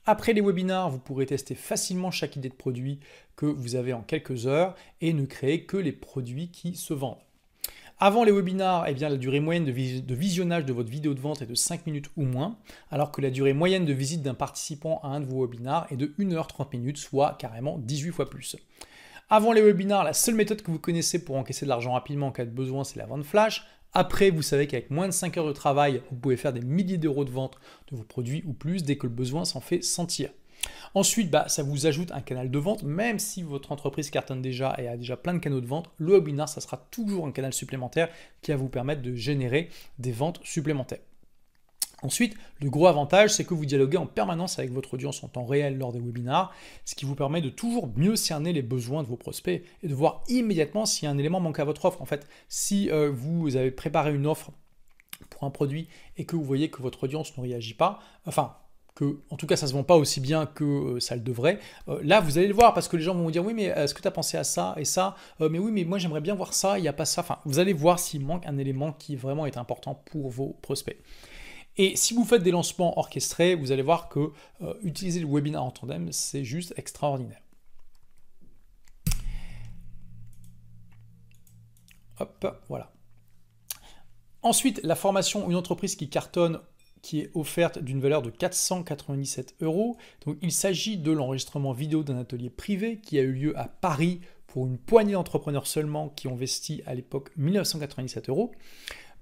Après 0.06 0.32
les 0.32 0.40
webinars, 0.40 0.90
vous 0.90 0.98
pourrez 0.98 1.26
tester 1.26 1.54
facilement 1.54 2.10
chaque 2.10 2.36
idée 2.36 2.48
de 2.48 2.54
produit 2.54 3.00
que 3.36 3.46
vous 3.46 3.74
avez 3.74 3.92
en 3.92 4.02
quelques 4.02 4.46
heures 4.46 4.74
et 5.00 5.12
ne 5.12 5.24
créer 5.24 5.64
que 5.64 5.76
les 5.76 5.92
produits 5.92 6.48
qui 6.48 6.74
se 6.74 6.92
vendent. 6.92 7.16
Avant 8.02 8.24
les 8.24 8.32
webinars, 8.32 8.88
eh 8.88 8.94
bien, 8.94 9.10
la 9.10 9.18
durée 9.18 9.40
moyenne 9.40 9.66
de, 9.66 9.72
visionnage 10.14 10.64
de 10.64 10.72
votre 10.72 10.90
vidéo 10.90 11.12
de 11.12 11.20
vente 11.20 11.42
est 11.42 11.46
de 11.46 11.54
5 11.54 11.86
minutes 11.86 12.10
ou 12.16 12.24
moins, 12.24 12.56
alors 12.90 13.12
que 13.12 13.20
la 13.20 13.30
durée 13.30 13.52
moyenne 13.52 13.84
de 13.84 13.92
visite 13.92 14.22
d'un 14.22 14.32
participant 14.32 15.00
à 15.02 15.08
un 15.08 15.20
de 15.20 15.26
vos 15.26 15.42
webinars 15.42 15.86
est 15.90 15.96
de 15.96 16.06
1h30 16.18 16.76
minutes, 16.76 16.96
soit 16.96 17.36
carrément 17.38 17.76
18 17.78 18.12
fois 18.12 18.30
plus. 18.30 18.56
Avant 19.32 19.52
les 19.52 19.62
webinars, 19.62 20.02
la 20.02 20.12
seule 20.12 20.34
méthode 20.34 20.60
que 20.60 20.72
vous 20.72 20.80
connaissez 20.80 21.24
pour 21.24 21.36
encaisser 21.36 21.64
de 21.64 21.68
l'argent 21.68 21.92
rapidement 21.92 22.26
en 22.26 22.32
cas 22.32 22.44
de 22.44 22.50
besoin, 22.50 22.82
c'est 22.82 22.98
la 22.98 23.06
vente 23.06 23.22
flash. 23.22 23.64
Après, 23.92 24.30
vous 24.30 24.42
savez 24.42 24.66
qu'avec 24.66 24.90
moins 24.90 25.06
de 25.06 25.12
5 25.12 25.36
heures 25.36 25.46
de 25.46 25.52
travail, 25.52 26.02
vous 26.10 26.16
pouvez 26.16 26.36
faire 26.36 26.52
des 26.52 26.60
milliers 26.60 26.98
d'euros 26.98 27.24
de 27.24 27.30
vente 27.30 27.56
de 27.92 27.96
vos 27.96 28.02
produits 28.02 28.42
ou 28.44 28.52
plus 28.52 28.82
dès 28.82 28.96
que 28.96 29.06
le 29.06 29.12
besoin 29.12 29.44
s'en 29.44 29.60
fait 29.60 29.84
sentir. 29.84 30.30
Ensuite, 30.94 31.30
bah, 31.30 31.44
ça 31.46 31.62
vous 31.62 31.86
ajoute 31.86 32.10
un 32.10 32.22
canal 32.22 32.50
de 32.50 32.58
vente, 32.58 32.82
même 32.82 33.20
si 33.20 33.44
votre 33.44 33.70
entreprise 33.70 34.10
cartonne 34.10 34.42
déjà 34.42 34.74
et 34.78 34.88
a 34.88 34.96
déjà 34.96 35.16
plein 35.16 35.34
de 35.34 35.38
canaux 35.38 35.60
de 35.60 35.66
vente, 35.66 35.88
le 35.98 36.14
webinar, 36.14 36.48
ça 36.48 36.60
sera 36.60 36.84
toujours 36.90 37.24
un 37.24 37.30
canal 37.30 37.52
supplémentaire 37.52 38.08
qui 38.42 38.50
va 38.50 38.56
vous 38.56 38.68
permettre 38.68 39.00
de 39.00 39.14
générer 39.14 39.68
des 40.00 40.10
ventes 40.10 40.40
supplémentaires. 40.42 40.98
Ensuite, 42.02 42.34
le 42.60 42.70
gros 42.70 42.86
avantage, 42.86 43.30
c'est 43.30 43.44
que 43.44 43.54
vous 43.54 43.66
dialoguez 43.66 43.98
en 43.98 44.06
permanence 44.06 44.58
avec 44.58 44.72
votre 44.72 44.94
audience 44.94 45.22
en 45.22 45.28
temps 45.28 45.44
réel 45.44 45.78
lors 45.78 45.92
des 45.92 46.00
webinars, 46.00 46.52
ce 46.84 46.94
qui 46.94 47.04
vous 47.04 47.14
permet 47.14 47.40
de 47.40 47.50
toujours 47.50 47.90
mieux 47.96 48.16
cerner 48.16 48.52
les 48.52 48.62
besoins 48.62 49.02
de 49.02 49.08
vos 49.08 49.16
prospects 49.16 49.62
et 49.82 49.88
de 49.88 49.94
voir 49.94 50.22
immédiatement 50.28 50.86
si 50.86 51.06
un 51.06 51.18
élément 51.18 51.40
manque 51.40 51.60
à 51.60 51.64
votre 51.64 51.84
offre. 51.84 52.00
En 52.00 52.06
fait, 52.06 52.26
si 52.48 52.90
euh, 52.90 53.10
vous 53.10 53.56
avez 53.56 53.70
préparé 53.70 54.14
une 54.14 54.26
offre 54.26 54.50
pour 55.28 55.44
un 55.44 55.50
produit 55.50 55.88
et 56.16 56.24
que 56.24 56.36
vous 56.36 56.44
voyez 56.44 56.70
que 56.70 56.82
votre 56.82 57.04
audience 57.04 57.36
ne 57.36 57.42
réagit 57.42 57.74
pas, 57.74 58.00
enfin, 58.24 58.54
que, 58.94 59.20
en 59.30 59.36
tout 59.36 59.46
cas, 59.46 59.56
ça 59.56 59.66
se 59.66 59.72
vend 59.72 59.84
pas 59.84 59.96
aussi 59.96 60.20
bien 60.20 60.46
que 60.46 60.98
ça 61.00 61.14
le 61.14 61.22
devrait. 61.22 61.58
là, 62.02 62.20
vous 62.20 62.38
allez 62.38 62.48
le 62.48 62.54
voir 62.54 62.74
parce 62.74 62.88
que 62.88 62.96
les 62.96 63.02
gens 63.02 63.14
vont 63.14 63.22
vous 63.22 63.30
dire 63.30 63.44
oui, 63.44 63.54
mais 63.54 63.64
est-ce 63.64 63.94
que 63.94 64.02
tu 64.02 64.08
as 64.08 64.10
pensé 64.10 64.36
à 64.36 64.44
ça 64.44 64.74
et 64.76 64.84
ça? 64.84 65.16
Mais 65.38 65.58
oui, 65.58 65.70
mais 65.70 65.84
moi 65.84 65.98
j'aimerais 65.98 66.20
bien 66.20 66.34
voir 66.34 66.54
ça, 66.54 66.78
il 66.78 66.82
n'y 66.82 66.88
a 66.88 66.92
pas 66.92 67.04
ça. 67.04 67.20
Enfin, 67.20 67.38
vous 67.44 67.58
allez 67.58 67.72
voir 67.72 67.98
s'il 67.98 68.24
manque 68.24 68.46
un 68.46 68.58
élément 68.58 68.92
qui 68.92 69.16
vraiment 69.16 69.46
est 69.46 69.56
important 69.56 70.02
pour 70.10 70.28
vos 70.30 70.56
prospects. 70.62 70.98
Et 71.82 71.96
si 71.96 72.12
vous 72.12 72.26
faites 72.26 72.42
des 72.42 72.50
lancements 72.50 72.98
orchestrés, 72.98 73.54
vous 73.54 73.72
allez 73.72 73.80
voir 73.80 74.10
que 74.10 74.32
utiliser 74.82 75.18
le 75.18 75.26
webinar 75.26 75.64
en 75.64 75.70
tandem, 75.70 76.12
c'est 76.12 76.44
juste 76.44 76.74
extraordinaire. 76.76 77.40
Hop, 82.18 82.60
voilà. 82.68 82.92
Ensuite, 84.42 84.82
la 84.82 84.94
formation, 84.94 85.48
une 85.48 85.56
entreprise 85.56 85.96
qui 85.96 86.10
cartonne, 86.10 86.60
qui 87.00 87.20
est 87.20 87.30
offerte 87.32 87.78
d'une 87.78 88.02
valeur 88.02 88.20
de 88.20 88.28
497 88.28 89.54
euros. 89.62 89.96
Donc, 90.26 90.36
il 90.42 90.52
s'agit 90.52 90.98
de 90.98 91.12
l'enregistrement 91.12 91.72
vidéo 91.72 92.02
d'un 92.02 92.18
atelier 92.18 92.50
privé 92.50 93.00
qui 93.00 93.18
a 93.18 93.22
eu 93.22 93.32
lieu 93.32 93.58
à 93.58 93.68
Paris 93.68 94.20
pour 94.48 94.66
une 94.66 94.76
poignée 94.76 95.14
d'entrepreneurs 95.14 95.66
seulement 95.66 96.10
qui 96.10 96.28
ont 96.28 96.34
investi 96.34 96.82
à 96.84 96.94
l'époque 96.94 97.30
1997 97.38 98.28
euros 98.28 98.52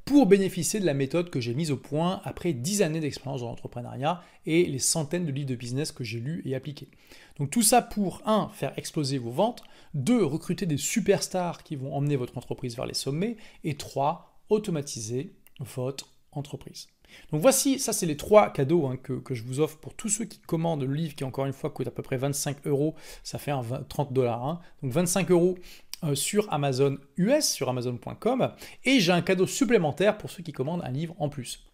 pour 0.09 0.25
bénéficier 0.25 0.81
de 0.81 0.87
la 0.87 0.95
méthode 0.95 1.29
que 1.29 1.38
j'ai 1.38 1.53
mise 1.53 1.71
au 1.71 1.77
point 1.77 2.23
après 2.25 2.55
10 2.55 2.81
années 2.81 3.00
d'expérience 3.00 3.43
dans 3.43 3.49
l'entrepreneuriat 3.49 4.23
et 4.47 4.65
les 4.65 4.79
centaines 4.79 5.27
de 5.27 5.31
livres 5.31 5.50
de 5.50 5.55
business 5.55 5.93
que 5.93 6.03
j'ai 6.03 6.19
lus 6.19 6.41
et 6.47 6.55
appliqués. 6.55 6.88
Donc 7.38 7.50
tout 7.50 7.61
ça 7.62 7.83
pour 7.83 8.23
1. 8.25 8.49
faire 8.55 8.73
exploser 8.79 9.19
vos 9.19 9.31
ventes, 9.31 9.62
2. 9.93 10.25
recruter 10.25 10.65
des 10.65 10.79
superstars 10.79 11.62
qui 11.62 11.77
vont 11.77 11.95
emmener 11.95 12.17
votre 12.17 12.38
entreprise 12.38 12.75
vers 12.75 12.87
les 12.87 12.95
sommets 12.95 13.37
et 13.65 13.77
3. 13.77 14.41
automatiser 14.49 15.35
votre 15.61 16.15
entreprise. 16.33 16.87
Donc 17.31 17.43
voici, 17.43 17.79
ça 17.79 17.93
c'est 17.93 18.07
les 18.07 18.17
trois 18.17 18.50
cadeaux 18.50 18.87
hein, 18.87 18.97
que, 18.97 19.35
je 19.35 19.43
vous 19.43 19.61
offre 19.61 19.79
pour 19.79 19.95
tous 19.95 20.09
ceux 20.09 20.25
qui 20.25 20.41
commandent 20.41 20.85
le 20.85 20.95
livre 20.95 21.15
qui 21.15 21.25
encore 21.25 21.45
une 21.45 21.53
fois 21.53 21.71
coûte 21.71 21.87
à 21.87 21.91
peu 21.91 22.03
près 22.03 22.17
25 22.17 22.67
euros, 22.67 22.95
ça 23.25 23.38
fait 23.38 23.50
un 23.50 23.62
30 23.62 24.12
dollars. 24.12 24.47
Hein. 24.47 24.61
Donc 24.83 24.93
25 24.93 25.31
euros 25.31 25.59
sur 26.14 26.52
Amazon 26.52 26.99
US, 27.17 27.49
sur 27.49 27.69
Amazon.com, 27.69 28.52
et 28.85 29.00
j'ai 29.00 29.12
un 29.12 29.23
cadeau 29.23 29.47
supplémentaire 29.47 30.19
pour 30.19 30.31
ceux 30.31 30.43
qui 30.43 30.52
commandent 30.52 30.85
un 30.85 30.90
livre 30.90 31.14
en 31.19 31.28
plus. 31.28 31.64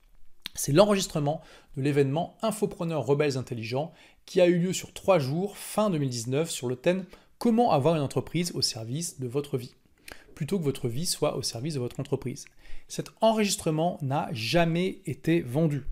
C'est 0.54 0.72
l'enregistrement 0.72 1.40
de 1.76 1.82
l'événement 1.82 2.36
Infopreneurs 2.42 3.04
Rebelles 3.04 3.36
Intelligents 3.36 3.92
qui 4.24 4.40
a 4.40 4.46
eu 4.46 4.58
lieu 4.58 4.72
sur 4.72 4.92
trois 4.92 5.18
jours 5.18 5.56
fin 5.56 5.90
2019 5.90 6.48
sur 6.48 6.68
le 6.68 6.76
thème 6.76 7.04
Comment 7.38 7.72
avoir 7.72 7.96
une 7.96 8.02
entreprise 8.02 8.52
au 8.52 8.62
service 8.62 9.20
de 9.20 9.26
votre 9.26 9.58
vie? 9.58 9.74
Plutôt 10.34 10.58
que 10.58 10.64
votre 10.64 10.88
vie 10.88 11.06
soit 11.06 11.36
au 11.36 11.42
service 11.42 11.74
de 11.74 11.80
votre 11.80 12.00
entreprise. 12.00 12.46
Cet 12.88 13.10
enregistrement 13.20 13.98
n'a 14.00 14.28
jamais 14.32 15.02
été 15.06 15.40
vendu. 15.40 15.84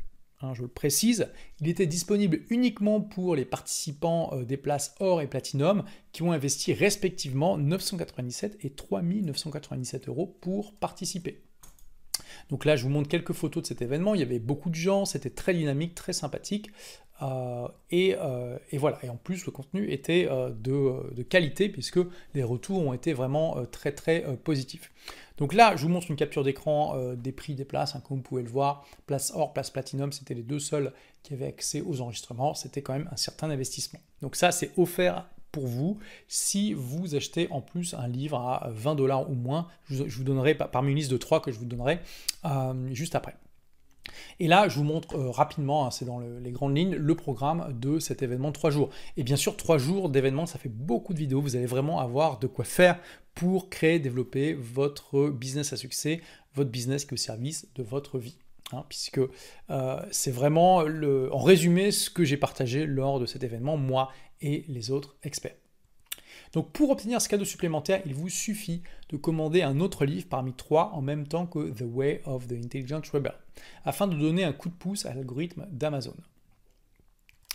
Hein, 0.42 0.54
je 0.54 0.62
le 0.62 0.68
précise, 0.68 1.28
il 1.60 1.68
était 1.68 1.86
disponible 1.86 2.40
uniquement 2.50 3.00
pour 3.00 3.36
les 3.36 3.44
participants 3.44 4.30
euh, 4.32 4.44
des 4.44 4.56
places 4.56 4.94
or 4.98 5.20
et 5.20 5.28
platinum 5.28 5.84
qui 6.10 6.22
ont 6.22 6.32
investi 6.32 6.72
respectivement 6.72 7.56
997 7.56 8.64
et 8.64 8.70
3997 8.70 10.08
euros 10.08 10.26
pour 10.40 10.74
participer. 10.74 11.44
Donc 12.50 12.64
là, 12.64 12.76
je 12.76 12.84
vous 12.84 12.90
montre 12.90 13.08
quelques 13.08 13.32
photos 13.32 13.62
de 13.62 13.68
cet 13.68 13.82
événement. 13.82 14.14
Il 14.14 14.20
y 14.20 14.24
avait 14.24 14.38
beaucoup 14.38 14.70
de 14.70 14.74
gens, 14.74 15.04
c'était 15.04 15.30
très 15.30 15.54
dynamique, 15.54 15.94
très 15.94 16.12
sympathique. 16.12 16.70
Euh, 17.22 17.68
euh, 17.92 18.58
et, 18.70 18.78
voilà. 18.78 18.98
Et 19.02 19.08
en 19.08 19.16
plus, 19.16 19.46
le 19.46 19.52
contenu 19.52 19.90
était 19.90 20.26
de, 20.26 21.14
de, 21.14 21.22
qualité 21.22 21.68
puisque 21.68 22.00
les 22.34 22.42
retours 22.42 22.84
ont 22.84 22.92
été 22.92 23.12
vraiment 23.12 23.56
très 23.70 23.92
très 23.92 24.22
positifs. 24.38 24.90
Donc 25.42 25.54
là, 25.54 25.74
je 25.76 25.82
vous 25.82 25.88
montre 25.88 26.10
une 26.10 26.16
capture 26.16 26.44
d'écran 26.44 26.94
euh, 26.96 27.16
des 27.16 27.32
prix 27.32 27.54
des 27.54 27.64
places, 27.64 27.96
hein, 27.96 28.02
comme 28.06 28.18
vous 28.18 28.22
pouvez 28.22 28.42
le 28.42 28.48
voir. 28.48 28.86
Place 29.06 29.32
Or, 29.34 29.52
Place 29.52 29.70
Platinum, 29.70 30.12
c'était 30.12 30.34
les 30.34 30.42
deux 30.42 30.60
seuls 30.60 30.92
qui 31.22 31.34
avaient 31.34 31.46
accès 31.46 31.80
aux 31.80 32.00
enregistrements. 32.00 32.54
C'était 32.54 32.82
quand 32.82 32.92
même 32.92 33.08
un 33.10 33.16
certain 33.16 33.50
investissement. 33.50 34.00
Donc 34.20 34.36
ça, 34.36 34.52
c'est 34.52 34.70
offert 34.76 35.28
pour 35.52 35.66
vous 35.66 35.98
si 36.28 36.72
vous 36.72 37.14
achetez 37.14 37.46
en 37.50 37.60
plus 37.60 37.94
un 37.94 38.08
livre 38.08 38.38
à 38.38 38.70
20 38.72 38.94
dollars 38.94 39.30
ou 39.30 39.34
moins. 39.34 39.68
Je 39.88 40.04
vous 40.04 40.24
donnerai 40.24 40.54
parmi 40.54 40.90
une 40.90 40.96
liste 40.96 41.10
de 41.10 41.18
trois 41.18 41.40
que 41.40 41.52
je 41.52 41.58
vous 41.58 41.66
donnerai 41.66 42.00
euh, 42.44 42.88
juste 42.92 43.14
après. 43.14 43.36
Et 44.40 44.48
là, 44.48 44.68
je 44.68 44.76
vous 44.76 44.84
montre 44.84 45.16
euh, 45.16 45.30
rapidement, 45.30 45.86
hein, 45.86 45.90
c'est 45.90 46.04
dans 46.04 46.18
les 46.18 46.50
grandes 46.50 46.76
lignes, 46.76 46.94
le 46.94 47.14
programme 47.14 47.72
de 47.78 47.98
cet 47.98 48.22
événement 48.22 48.48
de 48.48 48.54
3 48.54 48.70
jours. 48.70 48.90
Et 49.16 49.22
bien 49.22 49.36
sûr, 49.36 49.56
3 49.56 49.78
jours 49.78 50.08
d'événement, 50.08 50.46
ça 50.46 50.58
fait 50.58 50.68
beaucoup 50.68 51.14
de 51.14 51.18
vidéos. 51.18 51.40
Vous 51.40 51.56
allez 51.56 51.66
vraiment 51.66 52.00
avoir 52.00 52.38
de 52.38 52.46
quoi 52.46 52.64
faire 52.64 52.98
pour 53.34 53.70
créer, 53.70 53.98
développer 53.98 54.54
votre 54.54 55.30
business 55.30 55.72
à 55.72 55.76
succès, 55.76 56.20
votre 56.54 56.70
business 56.70 57.04
qui 57.04 57.10
est 57.10 57.14
au 57.14 57.16
service 57.16 57.68
de 57.74 57.82
votre 57.82 58.18
vie. 58.18 58.36
Hein, 58.72 58.84
puisque 58.88 59.20
euh, 59.70 60.00
c'est 60.10 60.30
vraiment 60.30 60.82
le, 60.82 61.32
en 61.34 61.40
résumé 61.40 61.90
ce 61.90 62.08
que 62.08 62.24
j'ai 62.24 62.38
partagé 62.38 62.86
lors 62.86 63.20
de 63.20 63.26
cet 63.26 63.44
événement, 63.44 63.76
moi 63.76 64.10
et 64.42 64.64
les 64.68 64.90
autres 64.90 65.16
experts. 65.22 65.56
Donc 66.52 66.70
pour 66.72 66.90
obtenir 66.90 67.20
ce 67.20 67.28
cadeau 67.28 67.44
supplémentaire, 67.44 68.02
il 68.04 68.14
vous 68.14 68.28
suffit 68.28 68.82
de 69.08 69.16
commander 69.16 69.62
un 69.62 69.80
autre 69.80 70.04
livre 70.04 70.26
parmi 70.28 70.52
trois 70.52 70.90
en 70.92 71.00
même 71.00 71.26
temps 71.26 71.46
que 71.46 71.70
The 71.70 71.84
Way 71.86 72.22
of 72.26 72.46
the 72.46 72.52
Intelligent 72.52 73.02
Rebel, 73.12 73.34
afin 73.84 74.06
de 74.06 74.16
donner 74.16 74.44
un 74.44 74.52
coup 74.52 74.68
de 74.68 74.74
pouce 74.74 75.06
à 75.06 75.14
l'algorithme 75.14 75.66
d'Amazon. 75.70 76.16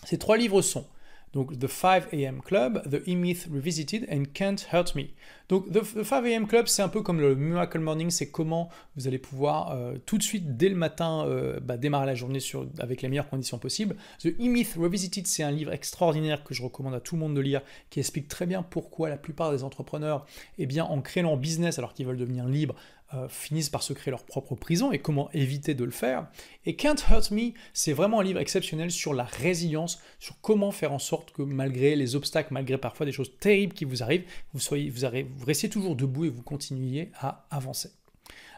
Ces 0.03 0.17
trois 0.17 0.37
livres 0.37 0.61
sont 0.61 0.85
donc 1.33 1.57
The 1.57 1.67
5 1.67 2.13
AM 2.13 2.41
Club, 2.41 2.81
The 2.89 3.07
E-Myth 3.07 3.47
Revisited 3.53 4.07
and 4.11 4.23
Can't 4.33 4.57
Hurt 4.71 4.95
Me. 4.95 5.03
Donc 5.49 5.71
The, 5.71 6.03
5 6.03 6.25
AM 6.25 6.47
Club, 6.47 6.67
c'est 6.67 6.81
un 6.81 6.89
peu 6.89 7.01
comme 7.01 7.19
le 7.19 7.35
Miracle 7.35 7.79
Morning, 7.79 8.09
c'est 8.09 8.29
comment 8.29 8.69
vous 8.95 9.07
allez 9.07 9.17
pouvoir 9.17 9.71
euh, 9.71 9.95
tout 10.05 10.17
de 10.17 10.23
suite, 10.23 10.57
dès 10.57 10.69
le 10.69 10.75
matin, 10.75 11.25
euh, 11.25 11.59
bah, 11.61 11.77
démarrer 11.77 12.05
la 12.05 12.15
journée 12.15 12.39
sur, 12.39 12.67
avec 12.79 13.01
les 13.01 13.09
meilleures 13.09 13.29
conditions 13.29 13.59
possibles. 13.59 13.95
The 14.19 14.27
E-Myth 14.39 14.75
Revisited, 14.77 15.27
c'est 15.27 15.43
un 15.43 15.51
livre 15.51 15.71
extraordinaire 15.71 16.43
que 16.43 16.53
je 16.53 16.63
recommande 16.63 16.95
à 16.95 16.99
tout 16.99 17.15
le 17.15 17.21
monde 17.21 17.35
de 17.35 17.41
lire, 17.41 17.61
qui 17.89 17.99
explique 17.99 18.27
très 18.27 18.45
bien 18.45 18.63
pourquoi 18.63 19.09
la 19.09 19.17
plupart 19.17 19.51
des 19.51 19.63
entrepreneurs, 19.63 20.25
eh 20.57 20.65
bien, 20.65 20.85
en 20.85 21.01
créant 21.01 21.27
leur 21.27 21.37
business 21.37 21.77
alors 21.79 21.93
qu'ils 21.93 22.05
veulent 22.05 22.17
devenir 22.17 22.45
libres, 22.45 22.75
euh, 23.13 23.29
finissent 23.29 23.69
par 23.69 23.83
se 23.83 23.93
créer 23.93 24.11
leur 24.11 24.23
propre 24.23 24.55
prison 24.55 24.91
et 24.91 24.99
comment 24.99 25.29
éviter 25.31 25.73
de 25.73 25.85
le 25.85 25.91
faire. 25.91 26.27
Et 26.65 26.75
Can't 26.75 26.97
Hurt 27.09 27.31
Me, 27.31 27.53
c'est 27.73 27.93
vraiment 27.93 28.19
un 28.19 28.23
livre 28.23 28.39
exceptionnel 28.39 28.91
sur 28.91 29.13
la 29.13 29.23
résilience, 29.23 30.01
sur 30.19 30.41
comment 30.41 30.71
faire 30.71 30.91
en 30.91 30.99
sorte 30.99 31.31
que 31.31 31.41
malgré 31.41 31.95
les 31.95 32.17
obstacles, 32.17 32.53
malgré 32.53 32.77
parfois 32.77 33.05
des 33.05 33.13
choses 33.13 33.31
terribles 33.39 33.73
qui 33.73 33.85
vous 33.85 34.03
arrivent, 34.03 34.25
vous, 34.53 34.59
soyez, 34.59 34.89
vous, 34.89 35.45
restiez 35.45 35.69
toujours 35.69 35.95
debout 35.95 36.25
et 36.25 36.29
vous 36.29 36.41
continuiez 36.41 37.11
à 37.21 37.45
avancer. 37.49 37.91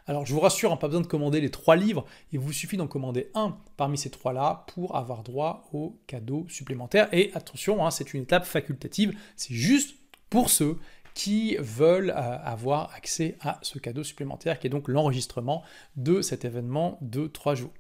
Alors 0.08 0.26
je 0.26 0.34
vous 0.34 0.40
rassure, 0.40 0.72
hein, 0.72 0.78
pas 0.78 0.88
besoin 0.88 1.02
de 1.02 1.08
commander 1.08 1.40
les 1.42 1.52
trois 1.52 1.76
livres, 1.76 2.04
il 2.32 2.40
vous 2.40 2.52
suffit 2.52 2.78
d'en 2.78 2.88
commander 2.88 3.30
un 3.36 3.56
parmi 3.78 4.00
ces 4.00 4.10
trois-là 4.10 4.66
pour 4.74 4.96
avoir 4.96 5.22
droit 5.22 5.70
au 5.74 5.96
cadeau 6.08 6.48
supplémentaire. 6.50 7.08
Et 7.12 7.30
attention, 7.36 7.86
hein, 7.86 7.92
c'est 7.92 8.16
une 8.16 8.24
étape 8.24 8.46
facultative, 8.46 9.16
c'est 9.36 9.54
juste 9.54 9.96
pour 10.32 10.50
ceux 10.50 10.80
qui 11.20 11.58
veulent 11.60 12.12
euh, 12.12 12.38
avoir 12.46 12.94
accès 12.96 13.36
à 13.42 13.60
ce 13.62 13.78
cadeau 13.78 14.06
supplémentaire 14.06 14.58
qui 14.58 14.68
est 14.68 14.70
donc 14.70 14.88
l'enregistrement 14.88 15.64
de 15.98 16.22
cet 16.22 16.46
événement 16.46 16.98
de 17.02 17.28
trois 17.28 17.56
jours. 17.56 17.74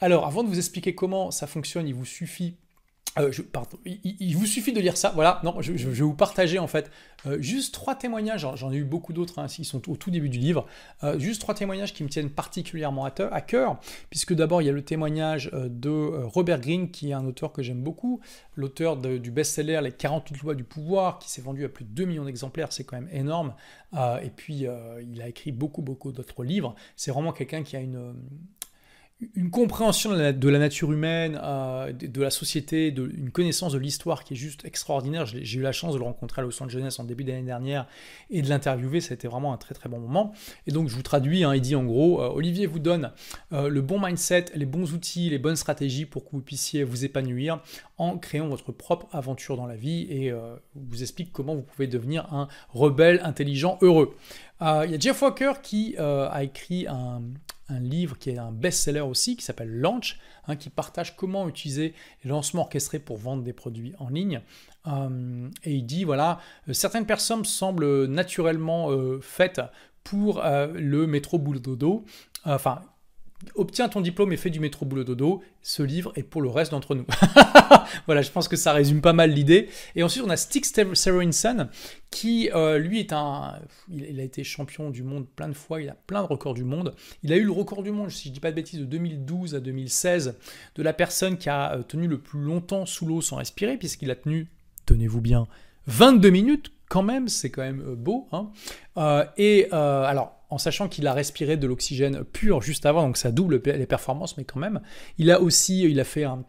Alors, 0.00 0.26
avant 0.26 0.42
de 0.42 0.48
vous 0.48 0.58
expliquer 0.58 0.96
comment 0.96 1.30
ça 1.30 1.46
fonctionne, 1.46 1.86
il 1.86 1.94
vous 1.94 2.04
suffit 2.04 2.56
euh, 3.18 3.30
pardon, 3.52 3.78
il, 3.84 4.36
vous 4.36 4.46
suffit 4.46 4.72
de 4.72 4.80
lire 4.80 4.96
ça. 4.96 5.12
Voilà, 5.14 5.40
non, 5.44 5.60
je, 5.60 5.72
vais 5.72 6.02
vous 6.02 6.14
partager 6.14 6.58
en 6.58 6.66
fait 6.66 6.90
euh, 7.26 7.40
juste 7.40 7.74
trois 7.74 7.94
témoignages. 7.94 8.46
J'en 8.54 8.72
ai 8.72 8.76
eu 8.76 8.84
beaucoup 8.84 9.12
d'autres, 9.12 9.38
hein, 9.38 9.46
ils 9.58 9.66
sont 9.66 9.90
au 9.90 9.96
tout 9.96 10.10
début 10.10 10.30
du 10.30 10.38
livre. 10.38 10.66
Euh, 11.04 11.18
juste 11.18 11.42
trois 11.42 11.54
témoignages 11.54 11.92
qui 11.92 12.04
me 12.04 12.08
tiennent 12.08 12.30
particulièrement 12.30 13.04
à, 13.04 13.12
à 13.30 13.40
cœur, 13.42 13.78
puisque 14.08 14.32
d'abord 14.32 14.62
il 14.62 14.66
y 14.66 14.68
a 14.70 14.72
le 14.72 14.82
témoignage 14.82 15.50
de 15.52 15.90
Robert 16.24 16.60
Greene, 16.60 16.90
qui 16.90 17.10
est 17.10 17.12
un 17.12 17.26
auteur 17.26 17.52
que 17.52 17.62
j'aime 17.62 17.82
beaucoup, 17.82 18.20
l'auteur 18.56 18.96
du 18.96 19.30
best-seller 19.30 19.80
Les 19.82 19.92
48 19.92 20.42
lois 20.42 20.54
du 20.54 20.64
pouvoir, 20.64 21.18
qui 21.18 21.30
s'est 21.30 21.42
vendu 21.42 21.64
à 21.64 21.68
plus 21.68 21.84
de 21.84 21.90
2 21.90 22.04
millions 22.06 22.24
d'exemplaires, 22.24 22.72
c'est 22.72 22.84
quand 22.84 22.96
même 22.96 23.10
énorme. 23.12 23.54
et 23.94 24.30
puis 24.34 24.64
il 25.02 25.22
a 25.22 25.28
écrit 25.28 25.52
beaucoup, 25.52 25.82
beaucoup 25.82 26.12
d'autres 26.12 26.44
livres. 26.44 26.74
C'est 26.96 27.10
vraiment 27.10 27.32
quelqu'un 27.32 27.62
qui 27.62 27.76
a 27.76 27.80
une 27.80 28.14
une 29.34 29.50
compréhension 29.50 30.12
de 30.12 30.48
la, 30.48 30.58
nature 30.58 30.92
humaine, 30.92 31.38
euh, 31.42 31.92
de, 31.92 32.22
la 32.22 32.30
société, 32.30 32.90
de, 32.90 33.10
une 33.16 33.30
connaissance 33.30 33.72
de 33.72 33.78
l'histoire 33.78 34.24
qui 34.24 34.34
est 34.34 34.36
juste 34.36 34.64
extraordinaire. 34.64 35.26
J'ai 35.26 35.58
eu 35.58 35.62
la 35.62 35.72
chance 35.72 35.94
de 35.94 35.98
le 35.98 36.04
rencontrer 36.04 36.42
à 36.42 36.44
Los 36.44 36.62
Angeles 36.62 36.96
en 36.98 37.04
début 37.04 37.24
d'année 37.24 37.42
dernière 37.42 37.86
et 38.30 38.42
de 38.42 38.48
l'interviewer. 38.48 39.00
Ça 39.00 39.12
a 39.12 39.14
été 39.14 39.28
vraiment 39.28 39.52
un 39.52 39.56
très 39.56 39.74
très 39.74 39.88
bon 39.88 39.98
moment. 39.98 40.32
Et 40.66 40.72
donc 40.72 40.88
je 40.88 40.96
vous 40.96 41.02
traduis, 41.02 41.44
hein, 41.44 41.54
il 41.54 41.60
dit 41.60 41.76
en 41.76 41.84
gros, 41.84 42.22
euh, 42.22 42.28
Olivier 42.28 42.66
vous 42.66 42.78
donne 42.78 43.12
euh, 43.52 43.68
le 43.68 43.80
bon 43.80 44.00
mindset, 44.00 44.46
les 44.54 44.66
bons 44.66 44.92
outils, 44.92 45.30
les 45.30 45.38
bonnes 45.38 45.56
stratégies 45.56 46.06
pour 46.06 46.24
que 46.24 46.30
vous 46.32 46.40
puissiez 46.40 46.84
vous 46.84 47.04
épanouir 47.04 47.60
en 47.98 48.18
créant 48.18 48.48
votre 48.48 48.72
propre 48.72 49.06
aventure 49.12 49.56
dans 49.56 49.66
la 49.66 49.76
vie 49.76 50.06
et 50.10 50.32
vous 50.74 51.02
explique 51.02 51.32
comment 51.32 51.54
vous 51.54 51.62
pouvez 51.62 51.86
devenir 51.86 52.32
un 52.32 52.48
rebelle 52.70 53.20
intelligent 53.22 53.78
heureux. 53.80 54.16
Il 54.60 54.90
y 54.90 54.94
a 54.94 54.98
Jeff 54.98 55.22
Walker 55.22 55.52
qui 55.62 55.96
a 55.98 56.42
écrit 56.42 56.86
un, 56.88 57.22
un 57.72 57.80
livre 57.80 58.18
qui 58.18 58.30
est 58.30 58.38
un 58.38 58.52
best-seller 58.52 59.00
aussi, 59.00 59.36
qui 59.36 59.44
s'appelle 59.44 59.70
Launch, 59.70 60.18
hein, 60.46 60.56
qui 60.56 60.70
partage 60.70 61.16
comment 61.16 61.48
utiliser 61.48 61.94
les 62.24 62.30
lancements 62.30 62.62
orchestrés 62.62 62.98
pour 62.98 63.16
vendre 63.16 63.42
des 63.42 63.52
produits 63.52 63.94
en 63.98 64.08
ligne. 64.08 64.40
Euh, 64.86 65.48
et 65.64 65.74
il 65.74 65.86
dit, 65.86 66.04
voilà, 66.04 66.40
euh, 66.68 66.72
certaines 66.72 67.06
personnes 67.06 67.44
semblent 67.44 68.06
naturellement 68.06 68.90
euh, 68.90 69.20
faites 69.20 69.60
pour 70.04 70.42
le 70.42 71.06
métro 71.06 71.38
boulot 71.38 71.60
dodo. 71.60 72.04
Enfin, 72.44 72.82
obtiens 73.54 73.88
ton 73.88 74.00
diplôme 74.00 74.32
et 74.32 74.36
fais 74.36 74.50
du 74.50 74.60
métro 74.60 74.86
boulot 74.86 75.04
dodo. 75.04 75.42
Ce 75.62 75.82
livre 75.82 76.12
est 76.16 76.22
pour 76.22 76.42
le 76.42 76.48
reste 76.48 76.72
d'entre 76.72 76.94
nous. 76.94 77.06
voilà, 78.06 78.22
je 78.22 78.30
pense 78.30 78.48
que 78.48 78.56
ça 78.56 78.72
résume 78.72 79.00
pas 79.00 79.12
mal 79.12 79.30
l'idée. 79.30 79.68
Et 79.94 80.02
ensuite, 80.02 80.24
on 80.26 80.30
a 80.30 80.36
Stig 80.36 80.64
Sørensen, 80.64 81.68
qui 82.10 82.50
euh, 82.54 82.78
lui 82.78 83.00
est 83.00 83.12
un. 83.12 83.58
Il, 83.88 84.18
a 84.20 84.22
été 84.22 84.44
champion 84.44 84.90
du 84.90 85.02
monde 85.02 85.26
plein 85.28 85.48
de 85.48 85.54
fois, 85.54 85.80
il 85.80 85.88
a 85.88 85.96
plein 86.06 86.22
de 86.22 86.28
records 86.28 86.54
du 86.54 86.64
monde. 86.64 86.94
Il 87.22 87.32
a 87.32 87.36
eu 87.36 87.44
le 87.44 87.52
record 87.52 87.82
du 87.82 87.90
monde, 87.90 88.10
si 88.10 88.28
je 88.28 88.32
dis 88.32 88.40
pas 88.40 88.50
de 88.50 88.56
bêtises, 88.56 88.80
de 88.80 88.84
2012 88.84 89.54
à 89.54 89.60
2016, 89.60 90.36
de 90.74 90.82
la 90.82 90.92
personne 90.92 91.36
qui 91.36 91.48
a 91.48 91.74
euh, 91.74 91.82
tenu 91.82 92.06
le 92.06 92.18
plus 92.18 92.40
longtemps 92.40 92.86
sous 92.86 93.06
l'eau 93.06 93.20
sans 93.20 93.36
respirer, 93.36 93.76
puisqu'il 93.76 94.10
a 94.10 94.16
tenu, 94.16 94.48
tenez-vous 94.86 95.20
bien, 95.20 95.46
22 95.86 96.30
minutes 96.30 96.72
quand 96.88 97.02
même, 97.02 97.28
c'est 97.28 97.50
quand 97.50 97.62
même 97.62 97.82
euh, 97.86 97.94
beau. 97.96 98.28
Hein. 98.32 98.50
et 99.36 99.70
alors, 99.72 100.41
en 100.52 100.58
sachant 100.58 100.86
qu'il 100.86 101.06
a 101.06 101.14
respiré 101.14 101.56
de 101.56 101.66
l'oxygène 101.66 102.24
pur 102.24 102.60
juste 102.60 102.84
avant, 102.84 103.04
donc 103.04 103.16
ça 103.16 103.32
double 103.32 103.62
les 103.64 103.86
performances, 103.86 104.36
mais 104.36 104.44
quand 104.44 104.60
même. 104.60 104.82
Il 105.16 105.30
a 105.30 105.40
aussi, 105.40 105.84
il 105.84 105.98
a 105.98 106.04
fait 106.04 106.24
un, 106.24 106.44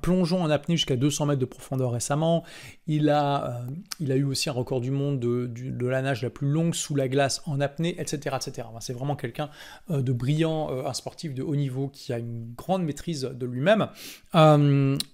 plongeon 0.00 0.42
en 0.42 0.48
apnée 0.48 0.76
jusqu'à 0.76 0.96
200 0.96 1.26
mètres 1.26 1.40
de 1.40 1.44
profondeur 1.44 1.92
récemment. 1.92 2.42
Il 2.86 3.10
a, 3.10 3.44
euh, 3.44 3.70
il 4.00 4.12
a 4.12 4.16
eu 4.16 4.24
aussi 4.24 4.48
un 4.48 4.54
record 4.54 4.80
du 4.80 4.90
monde 4.90 5.20
de, 5.20 5.86
la 5.86 6.00
nage 6.00 6.22
la 6.22 6.30
plus 6.30 6.48
longue 6.48 6.74
sous 6.74 6.94
la 6.94 7.08
glace 7.08 7.42
en 7.44 7.60
apnée, 7.60 8.00
etc. 8.00 8.36
etc. 8.36 8.68
c'est 8.80 8.94
vraiment 8.94 9.16
quelqu'un 9.16 9.50
euh, 9.90 10.00
de 10.00 10.12
brillant, 10.12 10.70
euh, 10.70 10.86
un 10.86 10.94
sportif 10.94 11.34
de 11.34 11.42
haut 11.42 11.56
niveau 11.56 11.88
qui 11.88 12.14
a 12.14 12.18
une 12.18 12.54
grande 12.54 12.82
maîtrise 12.82 13.22
de 13.22 13.46
lui-même. 13.46 13.88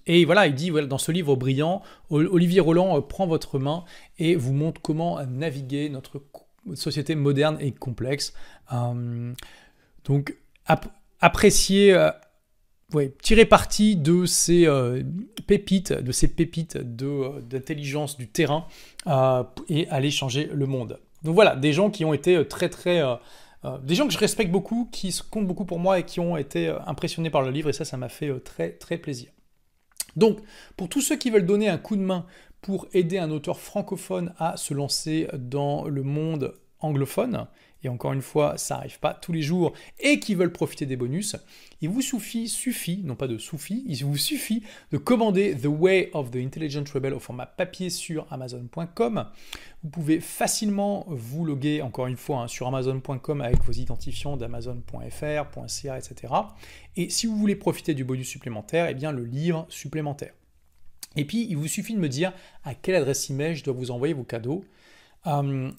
et 0.07 0.25
voilà, 0.25 0.47
il 0.47 0.55
dit 0.55 0.71
dans 0.71 0.99
ce 0.99 1.11
livre 1.11 1.35
brillant, 1.35 1.83
Olivier 2.11 2.61
Roland 2.61 3.03
prend 3.03 3.27
votre 3.27 3.59
main 3.59 3.85
et 4.19 4.37
vous 4.37 4.53
montre 4.53 4.81
comment 4.81 5.25
naviguer 5.27 5.89
notre 5.89 6.21
société 6.75 7.15
moderne 7.15 7.59
et 7.61 7.73
complexe. 7.73 8.33
Euh, 8.73 9.33
donc, 10.05 10.37
apprécier, 11.21 11.93
euh, 11.93 12.11
tirer 13.23 13.45
parti 13.45 13.97
de 13.97 14.27
ces 14.27 14.67
euh, 14.67 15.03
pépites, 15.47 15.93
de 15.93 16.13
ces 16.13 16.29
pépites 16.29 16.77
d'intelligence 16.79 18.17
du 18.17 18.29
terrain 18.29 18.67
et 19.69 19.89
aller 19.89 20.11
changer 20.11 20.51
le 20.53 20.67
monde. 20.67 20.99
Donc 21.23 21.35
voilà, 21.35 21.57
des 21.57 21.73
gens 21.73 21.91
qui 21.91 22.05
ont 22.05 22.13
été 22.13 22.47
très 22.47 22.69
très... 22.69 23.03
des 23.83 23.95
gens 23.95 24.07
que 24.07 24.13
je 24.13 24.19
respecte 24.19 24.51
beaucoup, 24.51 24.89
qui 24.93 25.17
comptent 25.31 25.47
beaucoup 25.47 25.65
pour 25.65 25.79
moi 25.79 25.99
et 25.99 26.05
qui 26.05 26.21
ont 26.21 26.37
été 26.37 26.69
impressionnés 26.87 27.31
par 27.31 27.43
le 27.43 27.51
livre, 27.51 27.69
et 27.69 27.73
ça, 27.73 27.85
ça 27.85 27.97
m'a 27.97 28.09
fait 28.09 28.39
très 28.41 28.71
très 28.71 28.99
plaisir. 28.99 29.31
Donc, 30.17 30.39
pour 30.77 30.89
tous 30.89 31.03
ceux 31.03 31.17
qui 31.17 31.31
veulent 31.31 31.47
donner 31.47 31.69
un 31.69 31.79
coup 31.79 31.97
de 31.97 32.01
main 32.01 32.27
pour 32.61 32.87
aider 32.93 33.19
un 33.19 33.31
auteur 33.31 33.61
francophone 33.61 34.35
à 34.39 34.57
se 34.57 34.75
lancer 34.75 35.29
dans 35.35 35.87
le 35.87 36.03
monde 36.03 36.55
anglophone, 36.81 37.47
et 37.83 37.89
encore 37.89 38.13
une 38.13 38.23
fois, 38.23 38.59
ça 38.59 38.77
n'arrive 38.77 38.99
pas 38.99 39.15
tous 39.15 39.33
les 39.33 39.43
jours, 39.43 39.73
et 40.01 40.19
qui 40.19 40.35
veulent 40.35 40.53
profiter 40.53 40.87
des 40.87 40.97
bonus, 40.97 41.37
il 41.81 41.91
vous 41.91 42.01
suffit, 42.01 42.49
suffit, 42.49 43.03
non 43.05 43.15
pas 43.15 43.29
de 43.29 43.39
suffit, 43.39 43.85
il 43.87 44.03
vous 44.05 44.17
suffit 44.17 44.63
de 44.93 44.99
commander 44.99 45.55
The 45.55 45.67
Way 45.67 46.11
of 46.15 46.31
the 46.31 46.37
Intelligent 46.37 46.85
Rebel 46.93 47.15
au 47.15 47.21
format 47.21 47.47
papier 47.47 47.91
sur 47.91 48.27
Amazon.com. 48.33 49.27
Vous 49.83 49.91
pouvez 49.91 50.21
facilement 50.21 51.05
vous 51.09 51.45
loguer, 51.45 51.83
encore 51.83 52.07
une 52.07 52.17
fois, 52.17 52.41
hein, 52.43 52.49
sur 52.49 52.67
Amazon.com 52.67 53.41
avec 53.41 53.63
vos 53.63 53.73
identifiants 53.73 54.37
d'Amazon.fr, 54.37 55.69
.ca, 55.69 55.99
etc. 55.99 56.33
Et 56.97 57.11
si 57.11 57.27
vous 57.27 57.37
voulez 57.37 57.57
profiter 57.57 57.95
du 57.95 58.05
bonus 58.05 58.29
supplémentaire, 58.29 58.89
eh 58.89 58.95
bien 58.95 59.13
le 59.13 59.25
livre 59.25 59.67
supplémentaire. 59.69 60.33
Et 61.17 61.25
puis, 61.25 61.47
il 61.49 61.57
vous 61.57 61.67
suffit 61.67 61.95
de 61.95 61.99
me 61.99 62.09
dire 62.09 62.33
à 62.65 62.75
quelle 62.75 62.95
adresse 62.95 63.31
email 63.31 63.57
je 63.57 63.65
dois 63.65 63.75
vous 63.75 63.91
envoyer 63.91 64.15
vos 64.15 64.25
cadeaux. 64.25 64.65
Euh, 65.27 65.71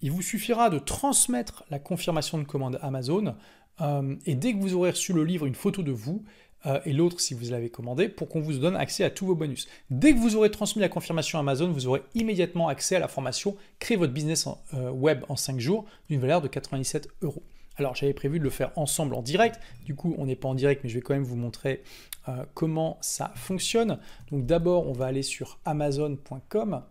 il 0.00 0.10
vous 0.10 0.22
suffira 0.22 0.70
de 0.70 0.78
transmettre 0.78 1.64
la 1.70 1.78
confirmation 1.78 2.38
de 2.38 2.44
commande 2.44 2.78
Amazon 2.80 3.34
euh, 3.80 4.16
et 4.24 4.34
dès 4.34 4.54
que 4.54 4.58
vous 4.58 4.74
aurez 4.74 4.90
reçu 4.90 5.12
le 5.12 5.24
livre, 5.24 5.44
une 5.44 5.54
photo 5.54 5.82
de 5.82 5.92
vous 5.92 6.24
euh, 6.66 6.80
et 6.86 6.92
l'autre 6.92 7.20
si 7.20 7.34
vous 7.34 7.50
l'avez 7.50 7.68
commandé 7.68 8.08
pour 8.08 8.28
qu'on 8.28 8.40
vous 8.40 8.58
donne 8.58 8.76
accès 8.76 9.04
à 9.04 9.10
tous 9.10 9.26
vos 9.26 9.34
bonus. 9.34 9.68
Dès 9.90 10.14
que 10.14 10.18
vous 10.18 10.36
aurez 10.36 10.50
transmis 10.50 10.80
la 10.80 10.88
confirmation 10.88 11.38
Amazon, 11.38 11.70
vous 11.70 11.86
aurez 11.86 12.02
immédiatement 12.14 12.68
accès 12.68 12.96
à 12.96 12.98
la 12.98 13.08
formation 13.08 13.56
Créer 13.78 13.96
votre 13.96 14.12
business 14.12 14.46
web 14.72 15.24
en 15.28 15.36
5 15.36 15.60
jours 15.60 15.84
d'une 16.08 16.20
valeur 16.20 16.40
de 16.40 16.48
97 16.48 17.08
euros. 17.22 17.42
Alors 17.80 17.94
j'avais 17.94 18.12
prévu 18.12 18.38
de 18.38 18.44
le 18.44 18.50
faire 18.50 18.72
ensemble 18.76 19.14
en 19.14 19.22
direct, 19.22 19.58
du 19.86 19.94
coup 19.94 20.14
on 20.18 20.26
n'est 20.26 20.36
pas 20.36 20.48
en 20.48 20.54
direct 20.54 20.84
mais 20.84 20.90
je 20.90 20.96
vais 20.96 21.00
quand 21.00 21.14
même 21.14 21.22
vous 21.22 21.34
montrer 21.34 21.82
euh, 22.28 22.44
comment 22.52 22.98
ça 23.00 23.32
fonctionne. 23.36 23.98
Donc 24.30 24.44
d'abord 24.44 24.86
on 24.86 24.92
va 24.92 25.06
aller 25.06 25.22
sur 25.22 25.58
amazon.com 25.64 26.82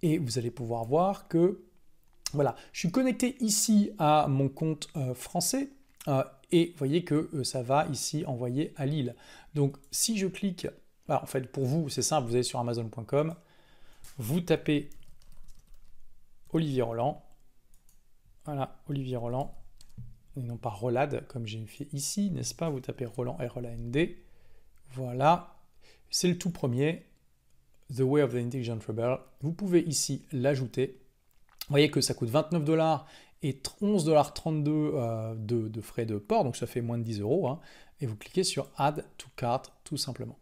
et 0.00 0.16
vous 0.16 0.38
allez 0.38 0.50
pouvoir 0.50 0.86
voir 0.86 1.28
que 1.28 1.62
voilà, 2.32 2.56
je 2.72 2.78
suis 2.78 2.90
connecté 2.90 3.36
ici 3.40 3.90
à 3.98 4.28
mon 4.30 4.48
compte 4.48 4.88
euh, 4.96 5.12
français 5.12 5.68
euh, 6.08 6.24
et 6.52 6.68
vous 6.68 6.78
voyez 6.78 7.04
que 7.04 7.42
ça 7.42 7.62
va 7.62 7.86
ici 7.88 8.24
envoyer 8.24 8.72
à 8.76 8.86
Lille. 8.86 9.14
Donc 9.54 9.76
si 9.90 10.16
je 10.16 10.26
clique, 10.26 10.68
bah, 11.06 11.20
en 11.22 11.26
fait 11.26 11.52
pour 11.52 11.66
vous 11.66 11.90
c'est 11.90 12.00
simple, 12.00 12.28
vous 12.28 12.34
allez 12.34 12.44
sur 12.44 12.60
amazon.com, 12.60 13.34
vous 14.16 14.40
tapez 14.40 14.88
Olivier 16.54 16.80
Roland, 16.80 17.22
voilà, 18.46 18.80
Olivier 18.88 19.16
Roland, 19.16 19.55
et 20.36 20.42
non 20.42 20.56
pas 20.56 20.70
Rolad, 20.70 21.26
comme 21.28 21.46
j'ai 21.46 21.64
fait 21.66 21.88
ici, 21.92 22.30
n'est-ce 22.30 22.54
pas? 22.54 22.68
Vous 22.68 22.80
tapez 22.80 23.06
Roland, 23.06 23.36
R-O-L-A-N-D. 23.40 24.22
Voilà, 24.92 25.56
c'est 26.10 26.28
le 26.28 26.38
tout 26.38 26.50
premier, 26.50 27.06
The 27.94 28.00
Way 28.00 28.22
of 28.22 28.32
the 28.32 28.36
Intelligent 28.36 28.78
Rebel. 28.86 29.18
Vous 29.40 29.52
pouvez 29.52 29.80
ici 29.80 30.26
l'ajouter. 30.32 31.00
Vous 31.68 31.72
voyez 31.72 31.90
que 31.90 32.00
ça 32.00 32.14
coûte 32.14 32.28
29 32.28 32.64
dollars 32.64 33.06
et 33.42 33.52
11,32 33.52 34.04
dollars 34.04 34.32
euh, 34.44 35.34
de, 35.34 35.68
de, 35.68 35.80
frais 35.80 36.06
de 36.06 36.18
port, 36.18 36.44
donc 36.44 36.56
ça 36.56 36.66
fait 36.66 36.80
moins 36.80 36.98
de 36.98 37.02
10 37.02 37.20
euros. 37.20 37.48
Hein. 37.48 37.60
et 38.00 38.06
vous 38.06 38.16
cliquez 38.16 38.44
sur 38.44 38.70
Add 38.76 39.04
to 39.18 39.28
Cart 39.36 39.62
tout 39.84 39.96
simplement. 39.96 40.38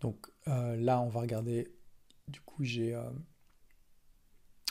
Donc 0.00 0.26
euh, 0.48 0.76
là, 0.76 1.00
on 1.00 1.08
va 1.08 1.20
regarder. 1.20 1.68
Du 2.28 2.40
coup, 2.40 2.62
j'ai. 2.64 2.94
Euh, 2.94 3.02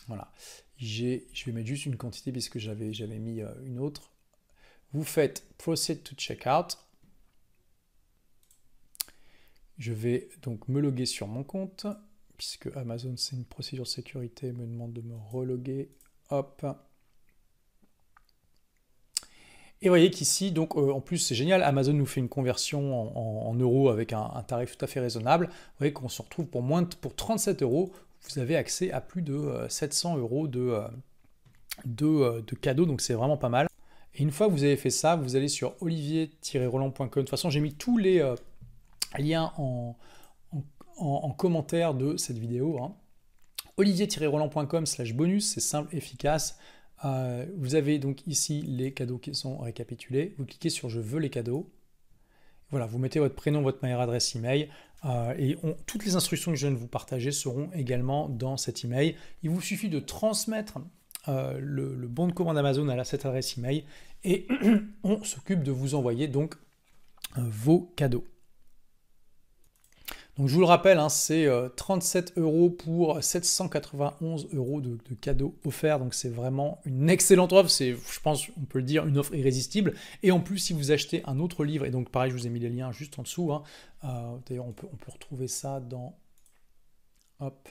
voilà. 0.08 0.32
Je 0.78 1.20
vais 1.46 1.52
mettre 1.52 1.68
juste 1.68 1.86
une 1.86 1.98
quantité 1.98 2.32
puisque 2.32 2.60
j'avais 2.60 3.20
mis 3.20 3.42
une 3.66 3.80
autre. 3.80 4.12
Vous 4.94 5.04
faites 5.04 5.44
Proceed 5.58 6.04
to 6.04 6.16
Checkout. 6.16 6.78
Je 9.78 9.94
vais 9.94 10.30
donc 10.42 10.68
me 10.68 10.80
loguer 10.80 11.06
sur 11.06 11.28
mon 11.28 11.44
compte, 11.44 11.86
puisque 12.38 12.68
Amazon 12.76 13.16
c'est 13.18 13.36
une 13.36 13.46
procédure 13.46 13.88
sécurité, 13.88 14.52
me 14.52 14.66
demande 14.66 14.94
de 14.94 15.02
me 15.02 15.16
reloguer. 15.16 15.90
Hop. 16.30 16.66
Et 19.82 19.90
vous 19.90 19.92
voyez 19.92 20.10
qu'ici, 20.10 20.52
donc 20.52 20.76
euh, 20.76 20.92
en 20.92 21.02
plus 21.02 21.20
c'est 21.20 21.36
génial, 21.36 21.62
Amazon 21.62 21.94
nous 21.94 22.08
fait 22.08 22.20
une 22.20 22.30
conversion 22.30 23.16
en, 23.48 23.54
euros 23.54 23.90
avec 23.90 24.12
un, 24.12 24.44
tarif 24.48 24.76
tout 24.76 24.84
à 24.84 24.88
fait 24.88 25.00
raisonnable. 25.00 25.48
Vous 25.48 25.78
voyez 25.78 25.94
qu'on 25.94 26.10
se 26.10 26.22
retrouve 26.22 26.48
pour 26.48 26.64
moins 26.64 26.84
pour 26.84 27.16
37 27.16 27.62
euros, 27.62 27.94
vous 28.24 28.40
avez 28.40 28.56
accès 28.56 28.92
à 28.92 29.02
plus 29.02 29.22
de 29.22 29.68
700 29.70 30.16
euh, 30.16 30.20
euros 30.22 30.48
euh, 30.56 30.90
de 31.86 32.56
cadeaux, 32.56 32.88
donc 32.88 33.02
c'est 33.02 33.14
vraiment 33.14 33.38
pas 33.38 33.50
mal. 33.50 33.67
Une 34.18 34.32
fois 34.32 34.48
que 34.48 34.52
vous 34.52 34.64
avez 34.64 34.78
fait 34.78 34.90
ça, 34.90 35.16
vous 35.16 35.36
allez 35.36 35.48
sur 35.48 35.76
olivier-roland.com. 35.82 37.08
De 37.08 37.22
toute 37.22 37.30
façon, 37.30 37.50
j'ai 37.50 37.60
mis 37.60 37.74
tous 37.74 37.98
les 37.98 38.20
euh, 38.20 38.36
liens 39.18 39.54
en, 39.58 39.96
commentaire 41.38 41.94
de 41.94 42.18
cette 42.18 42.40
vidéo. 42.40 42.82
Hein. 42.82 42.96
olivier-roland.com 43.78 44.86
slash 44.88 45.14
bonus, 45.14 45.54
c'est 45.54 45.62
simple, 45.62 45.96
efficace. 45.96 46.58
Euh, 47.06 47.46
vous 47.58 47.76
avez 47.76 48.00
donc 48.00 48.26
ici 48.26 48.64
les 48.64 48.92
cadeaux 48.92 49.20
qui 49.20 49.36
sont 49.36 49.60
récapitulés. 49.60 50.34
Vous 50.40 50.46
cliquez 50.46 50.72
sur 50.72 50.90
Je 50.90 51.00
veux 51.00 51.20
les 51.20 51.30
cadeaux. 51.30 51.70
Voilà, 52.72 52.88
vous 52.88 52.98
mettez 52.98 53.20
votre 53.20 53.36
prénom, 53.36 53.62
votre 53.62 53.80
mail 53.84 54.00
adresse 54.00 54.36
email. 54.36 54.70
Euh, 55.06 55.36
et 55.38 55.58
toutes 55.86 56.06
les 56.06 56.16
instructions 56.16 56.52
que 56.52 56.58
je 56.58 56.66
viens 56.66 56.76
de 56.76 56.80
vous 56.80 56.88
partager 56.88 57.32
seront 57.32 57.70
également 57.74 58.30
dans 58.30 58.58
cet 58.58 58.84
email. 58.84 59.16
Il 59.44 59.52
vous 59.52 59.62
suffit 59.62 59.90
de 59.90 60.00
transmettre 60.00 60.80
euh, 61.30 61.60
le, 61.62 62.08
bon 62.08 62.28
de 62.28 62.32
commande 62.32 62.58
Amazon 62.58 62.88
à 62.88 63.04
cette 63.04 63.26
adresse 63.26 63.58
email 63.58 63.84
et 64.24 64.48
on 65.04 65.24
s'occupe 65.24 65.64
de 65.64 65.72
vous 65.72 65.96
envoyer 65.96 66.28
donc 66.28 66.56
euh, 67.38 67.42
vos 67.46 67.92
cadeaux. 67.96 68.26
Donc 70.38 70.50
je 70.50 70.54
vous 70.54 70.60
le 70.60 70.68
rappelle, 70.68 71.00
hein, 71.00 71.10
c'est 71.10 71.50
37 71.78 72.34
euh, 72.38 72.42
euros 72.42 72.70
pour 72.70 73.24
791 73.24 74.50
euros 74.54 74.82
de, 74.82 75.00
cadeaux 75.20 75.56
offerts. 75.66 75.98
Donc 76.00 76.14
c'est 76.14 76.30
vraiment 76.30 76.80
une 76.86 77.10
excellente 77.10 77.54
offre. 77.54 77.72
C'est, 77.72 77.94
je 77.94 78.20
pense, 78.22 78.48
on 78.62 78.66
peut 78.66 78.78
le 78.78 78.86
dire, 78.86 79.08
une 79.08 79.18
offre 79.18 79.34
irrésistible. 79.34 79.96
Et 80.22 80.30
en 80.32 80.40
plus, 80.40 80.60
si 80.60 80.74
vous 80.74 80.92
achetez 80.92 81.24
un 81.26 81.40
autre 81.40 81.66
livre, 81.66 81.86
et 81.86 81.90
donc 81.90 82.12
pareil, 82.12 82.30
je 82.30 82.36
vous 82.36 82.46
ai 82.46 82.52
mis 82.52 82.60
les 82.60 82.70
liens 82.70 82.92
juste 82.92 83.18
en 83.18 83.24
dessous. 83.24 83.52
Hein, 83.52 83.64
d'ailleurs, 84.48 84.68
on 84.68 84.74
peut, 84.74 84.88
on 84.94 84.96
peut 84.96 85.12
retrouver 85.12 85.48
ça 85.48 85.80
dans. 85.80 86.16
Hop. 87.40 87.70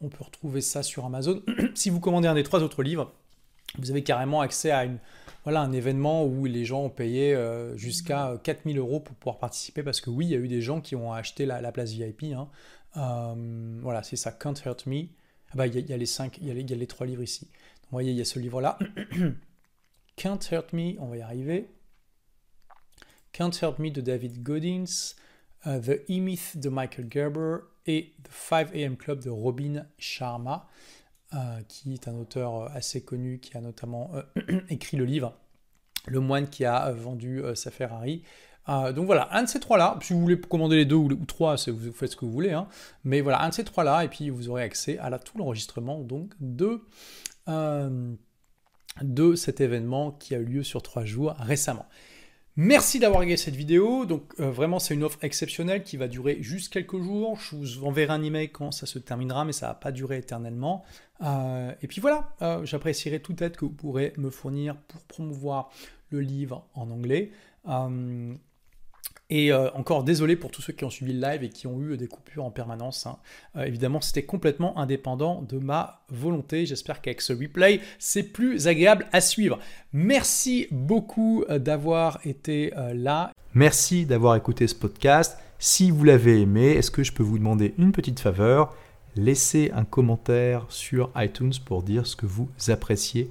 On 0.00 0.08
peut 0.08 0.24
retrouver 0.24 0.60
ça 0.60 0.82
sur 0.82 1.04
Amazon. 1.04 1.42
si 1.74 1.90
vous 1.90 2.00
commandez 2.00 2.26
un 2.26 2.34
des 2.34 2.42
trois 2.42 2.62
autres 2.62 2.82
livres, 2.82 3.12
vous 3.78 3.90
avez 3.90 4.02
carrément 4.02 4.40
accès 4.40 4.70
à 4.70 4.84
une, 4.84 4.98
voilà, 5.44 5.60
un 5.60 5.72
événement 5.72 6.24
où 6.24 6.44
les 6.46 6.64
gens 6.64 6.82
ont 6.84 6.90
payé 6.90 7.34
euh, 7.34 7.76
jusqu'à 7.76 8.38
4000 8.42 8.78
euros 8.78 9.00
pour 9.00 9.14
pouvoir 9.14 9.38
participer 9.38 9.82
parce 9.82 10.00
que 10.00 10.10
oui, 10.10 10.26
il 10.26 10.30
y 10.30 10.34
a 10.34 10.38
eu 10.38 10.48
des 10.48 10.60
gens 10.60 10.80
qui 10.80 10.96
ont 10.96 11.12
acheté 11.12 11.46
la, 11.46 11.70
place 11.70 11.92
VIP. 11.92 12.24
Hein. 12.34 12.48
Euh, 12.96 13.78
voilà, 13.80 14.02
c'est 14.02 14.16
ça, 14.16 14.32
Can't 14.32 14.54
Hurt 14.64 14.86
Me. 14.86 15.04
Ah 15.50 15.54
bah, 15.54 15.66
il 15.68 15.88
y, 15.88 15.92
a 15.92 15.96
les 15.96 16.06
cinq, 16.06 16.38
il 16.38 16.48
y, 16.48 16.50
a 16.50 16.76
les 16.76 16.86
trois 16.86 17.06
livres 17.06 17.22
ici. 17.22 17.46
vous 17.52 17.92
voyez, 17.92 18.10
il 18.10 18.18
y 18.18 18.20
a 18.20 18.24
ce 18.24 18.40
livre-là. 18.40 18.78
Can't 20.16 20.40
Hurt 20.50 20.72
Me, 20.72 20.98
on 20.98 21.06
va 21.06 21.18
y 21.18 21.22
arriver. 21.22 21.68
Can't 23.32 23.52
Hurt 23.62 23.78
Me 23.78 23.90
de 23.90 24.00
David 24.00 24.42
Goddins, 24.42 25.14
uh, 25.64 25.80
The 25.80 26.10
E-Myth 26.10 26.58
de 26.58 26.68
Michael 26.70 27.06
Gerber 27.08 27.58
et 27.86 28.14
The 28.24 28.32
5 28.32 28.74
AM 28.74 28.96
Club 28.96 29.22
de 29.22 29.30
Robin 29.30 29.86
Sharma, 29.98 30.66
uh, 31.32 31.62
qui 31.68 31.92
est 31.94 32.08
un 32.08 32.14
auteur 32.14 32.70
assez 32.74 33.02
connu 33.02 33.38
qui 33.38 33.56
a 33.56 33.60
notamment 33.60 34.10
écrit 34.68 34.96
le 34.96 35.04
livre 35.04 35.34
Le 36.06 36.20
moine 36.20 36.48
qui 36.48 36.64
a 36.64 36.92
vendu 36.92 37.42
sa 37.54 37.70
Ferrari. 37.70 38.22
Euh, 38.68 38.92
donc 38.92 39.06
voilà, 39.06 39.28
un 39.32 39.44
de 39.44 39.48
ces 39.48 39.60
trois-là, 39.60 39.98
si 40.02 40.12
vous 40.12 40.20
voulez 40.20 40.40
commander 40.40 40.76
les 40.76 40.84
deux 40.84 40.96
ou, 40.96 41.14
trois, 41.26 41.56
vous 41.68 41.92
faites 41.92 42.10
ce 42.10 42.16
que 42.16 42.24
vous 42.24 42.32
voulez, 42.32 42.50
hein. 42.50 42.66
mais 43.04 43.20
voilà, 43.20 43.42
un 43.42 43.50
de 43.50 43.54
ces 43.54 43.64
trois-là, 43.64 44.04
et 44.04 44.08
puis 44.08 44.30
vous 44.30 44.48
aurez 44.48 44.62
accès 44.62 44.98
à 44.98 45.16
tout 45.18 45.38
l'enregistrement 45.38 46.00
donc 46.00 46.32
de, 46.40 46.82
euh, 47.48 48.14
de 49.02 49.34
cet 49.36 49.60
événement 49.60 50.10
qui 50.10 50.34
a 50.34 50.38
eu 50.38 50.44
lieu 50.44 50.62
sur 50.64 50.82
trois 50.82 51.04
jours 51.04 51.34
récemment. 51.38 51.86
Merci 52.56 52.98
d'avoir 52.98 53.20
regardé 53.20 53.36
cette 53.36 53.54
vidéo. 53.54 54.06
Donc 54.06 54.32
euh, 54.40 54.50
vraiment, 54.50 54.78
c'est 54.78 54.94
une 54.94 55.04
offre 55.04 55.18
exceptionnelle 55.22 55.82
qui 55.82 55.96
va 55.96 56.08
durer 56.08 56.38
juste 56.40 56.72
quelques 56.72 57.00
jours. 57.00 57.38
Je 57.38 57.56
vous 57.56 57.84
enverrai 57.84 58.14
un 58.14 58.22
email 58.22 58.48
quand 58.48 58.72
ça 58.72 58.86
se 58.86 58.98
terminera, 58.98 59.44
mais 59.44 59.52
ça 59.52 59.68
va 59.68 59.74
pas 59.74 59.92
durer 59.92 60.18
éternellement. 60.18 60.84
et 61.22 61.86
puis 61.86 62.00
voilà, 62.00 62.34
j'apprécierai 62.64 63.20
toute 63.20 63.40
aide 63.42 63.56
que 63.56 63.64
vous 63.64 63.70
pourrez 63.70 64.12
me 64.16 64.30
fournir 64.30 64.76
pour 64.76 65.00
promouvoir 65.02 65.70
le 66.10 66.20
livre 66.20 66.66
en 66.74 66.90
anglais. 66.90 67.30
Et 69.28 69.52
euh, 69.52 69.70
encore 69.72 70.04
désolé 70.04 70.36
pour 70.36 70.52
tous 70.52 70.62
ceux 70.62 70.72
qui 70.72 70.84
ont 70.84 70.90
suivi 70.90 71.12
le 71.12 71.20
live 71.20 71.42
et 71.42 71.48
qui 71.48 71.66
ont 71.66 71.80
eu 71.82 71.96
des 71.96 72.06
coupures 72.06 72.44
en 72.44 72.52
permanence. 72.52 73.06
Hein. 73.06 73.18
Euh, 73.56 73.64
évidemment, 73.64 74.00
c'était 74.00 74.24
complètement 74.24 74.78
indépendant 74.78 75.42
de 75.42 75.58
ma 75.58 76.02
volonté. 76.10 76.64
J'espère 76.64 77.00
qu'avec 77.00 77.20
ce 77.20 77.32
replay, 77.32 77.80
c'est 77.98 78.22
plus 78.22 78.68
agréable 78.68 79.06
à 79.12 79.20
suivre. 79.20 79.58
Merci 79.92 80.68
beaucoup 80.70 81.44
euh, 81.50 81.58
d'avoir 81.58 82.20
été 82.24 82.72
là. 82.94 83.32
Merci 83.54 84.06
d'avoir 84.06 84.36
écouté 84.36 84.66
ce 84.66 84.74
podcast. 84.74 85.38
Si 85.58 85.90
vous 85.90 86.04
l'avez 86.04 86.40
aimé, 86.40 86.72
est-ce 86.72 86.90
que 86.90 87.02
je 87.02 87.12
peux 87.12 87.22
vous 87.22 87.38
demander 87.38 87.74
une 87.78 87.92
petite 87.92 88.20
faveur? 88.20 88.74
Laissez 89.16 89.72
un 89.74 89.84
commentaire 89.84 90.66
sur 90.68 91.10
iTunes 91.16 91.54
pour 91.64 91.82
dire 91.82 92.06
ce 92.06 92.14
que 92.16 92.26
vous 92.26 92.48
appréciez 92.68 93.30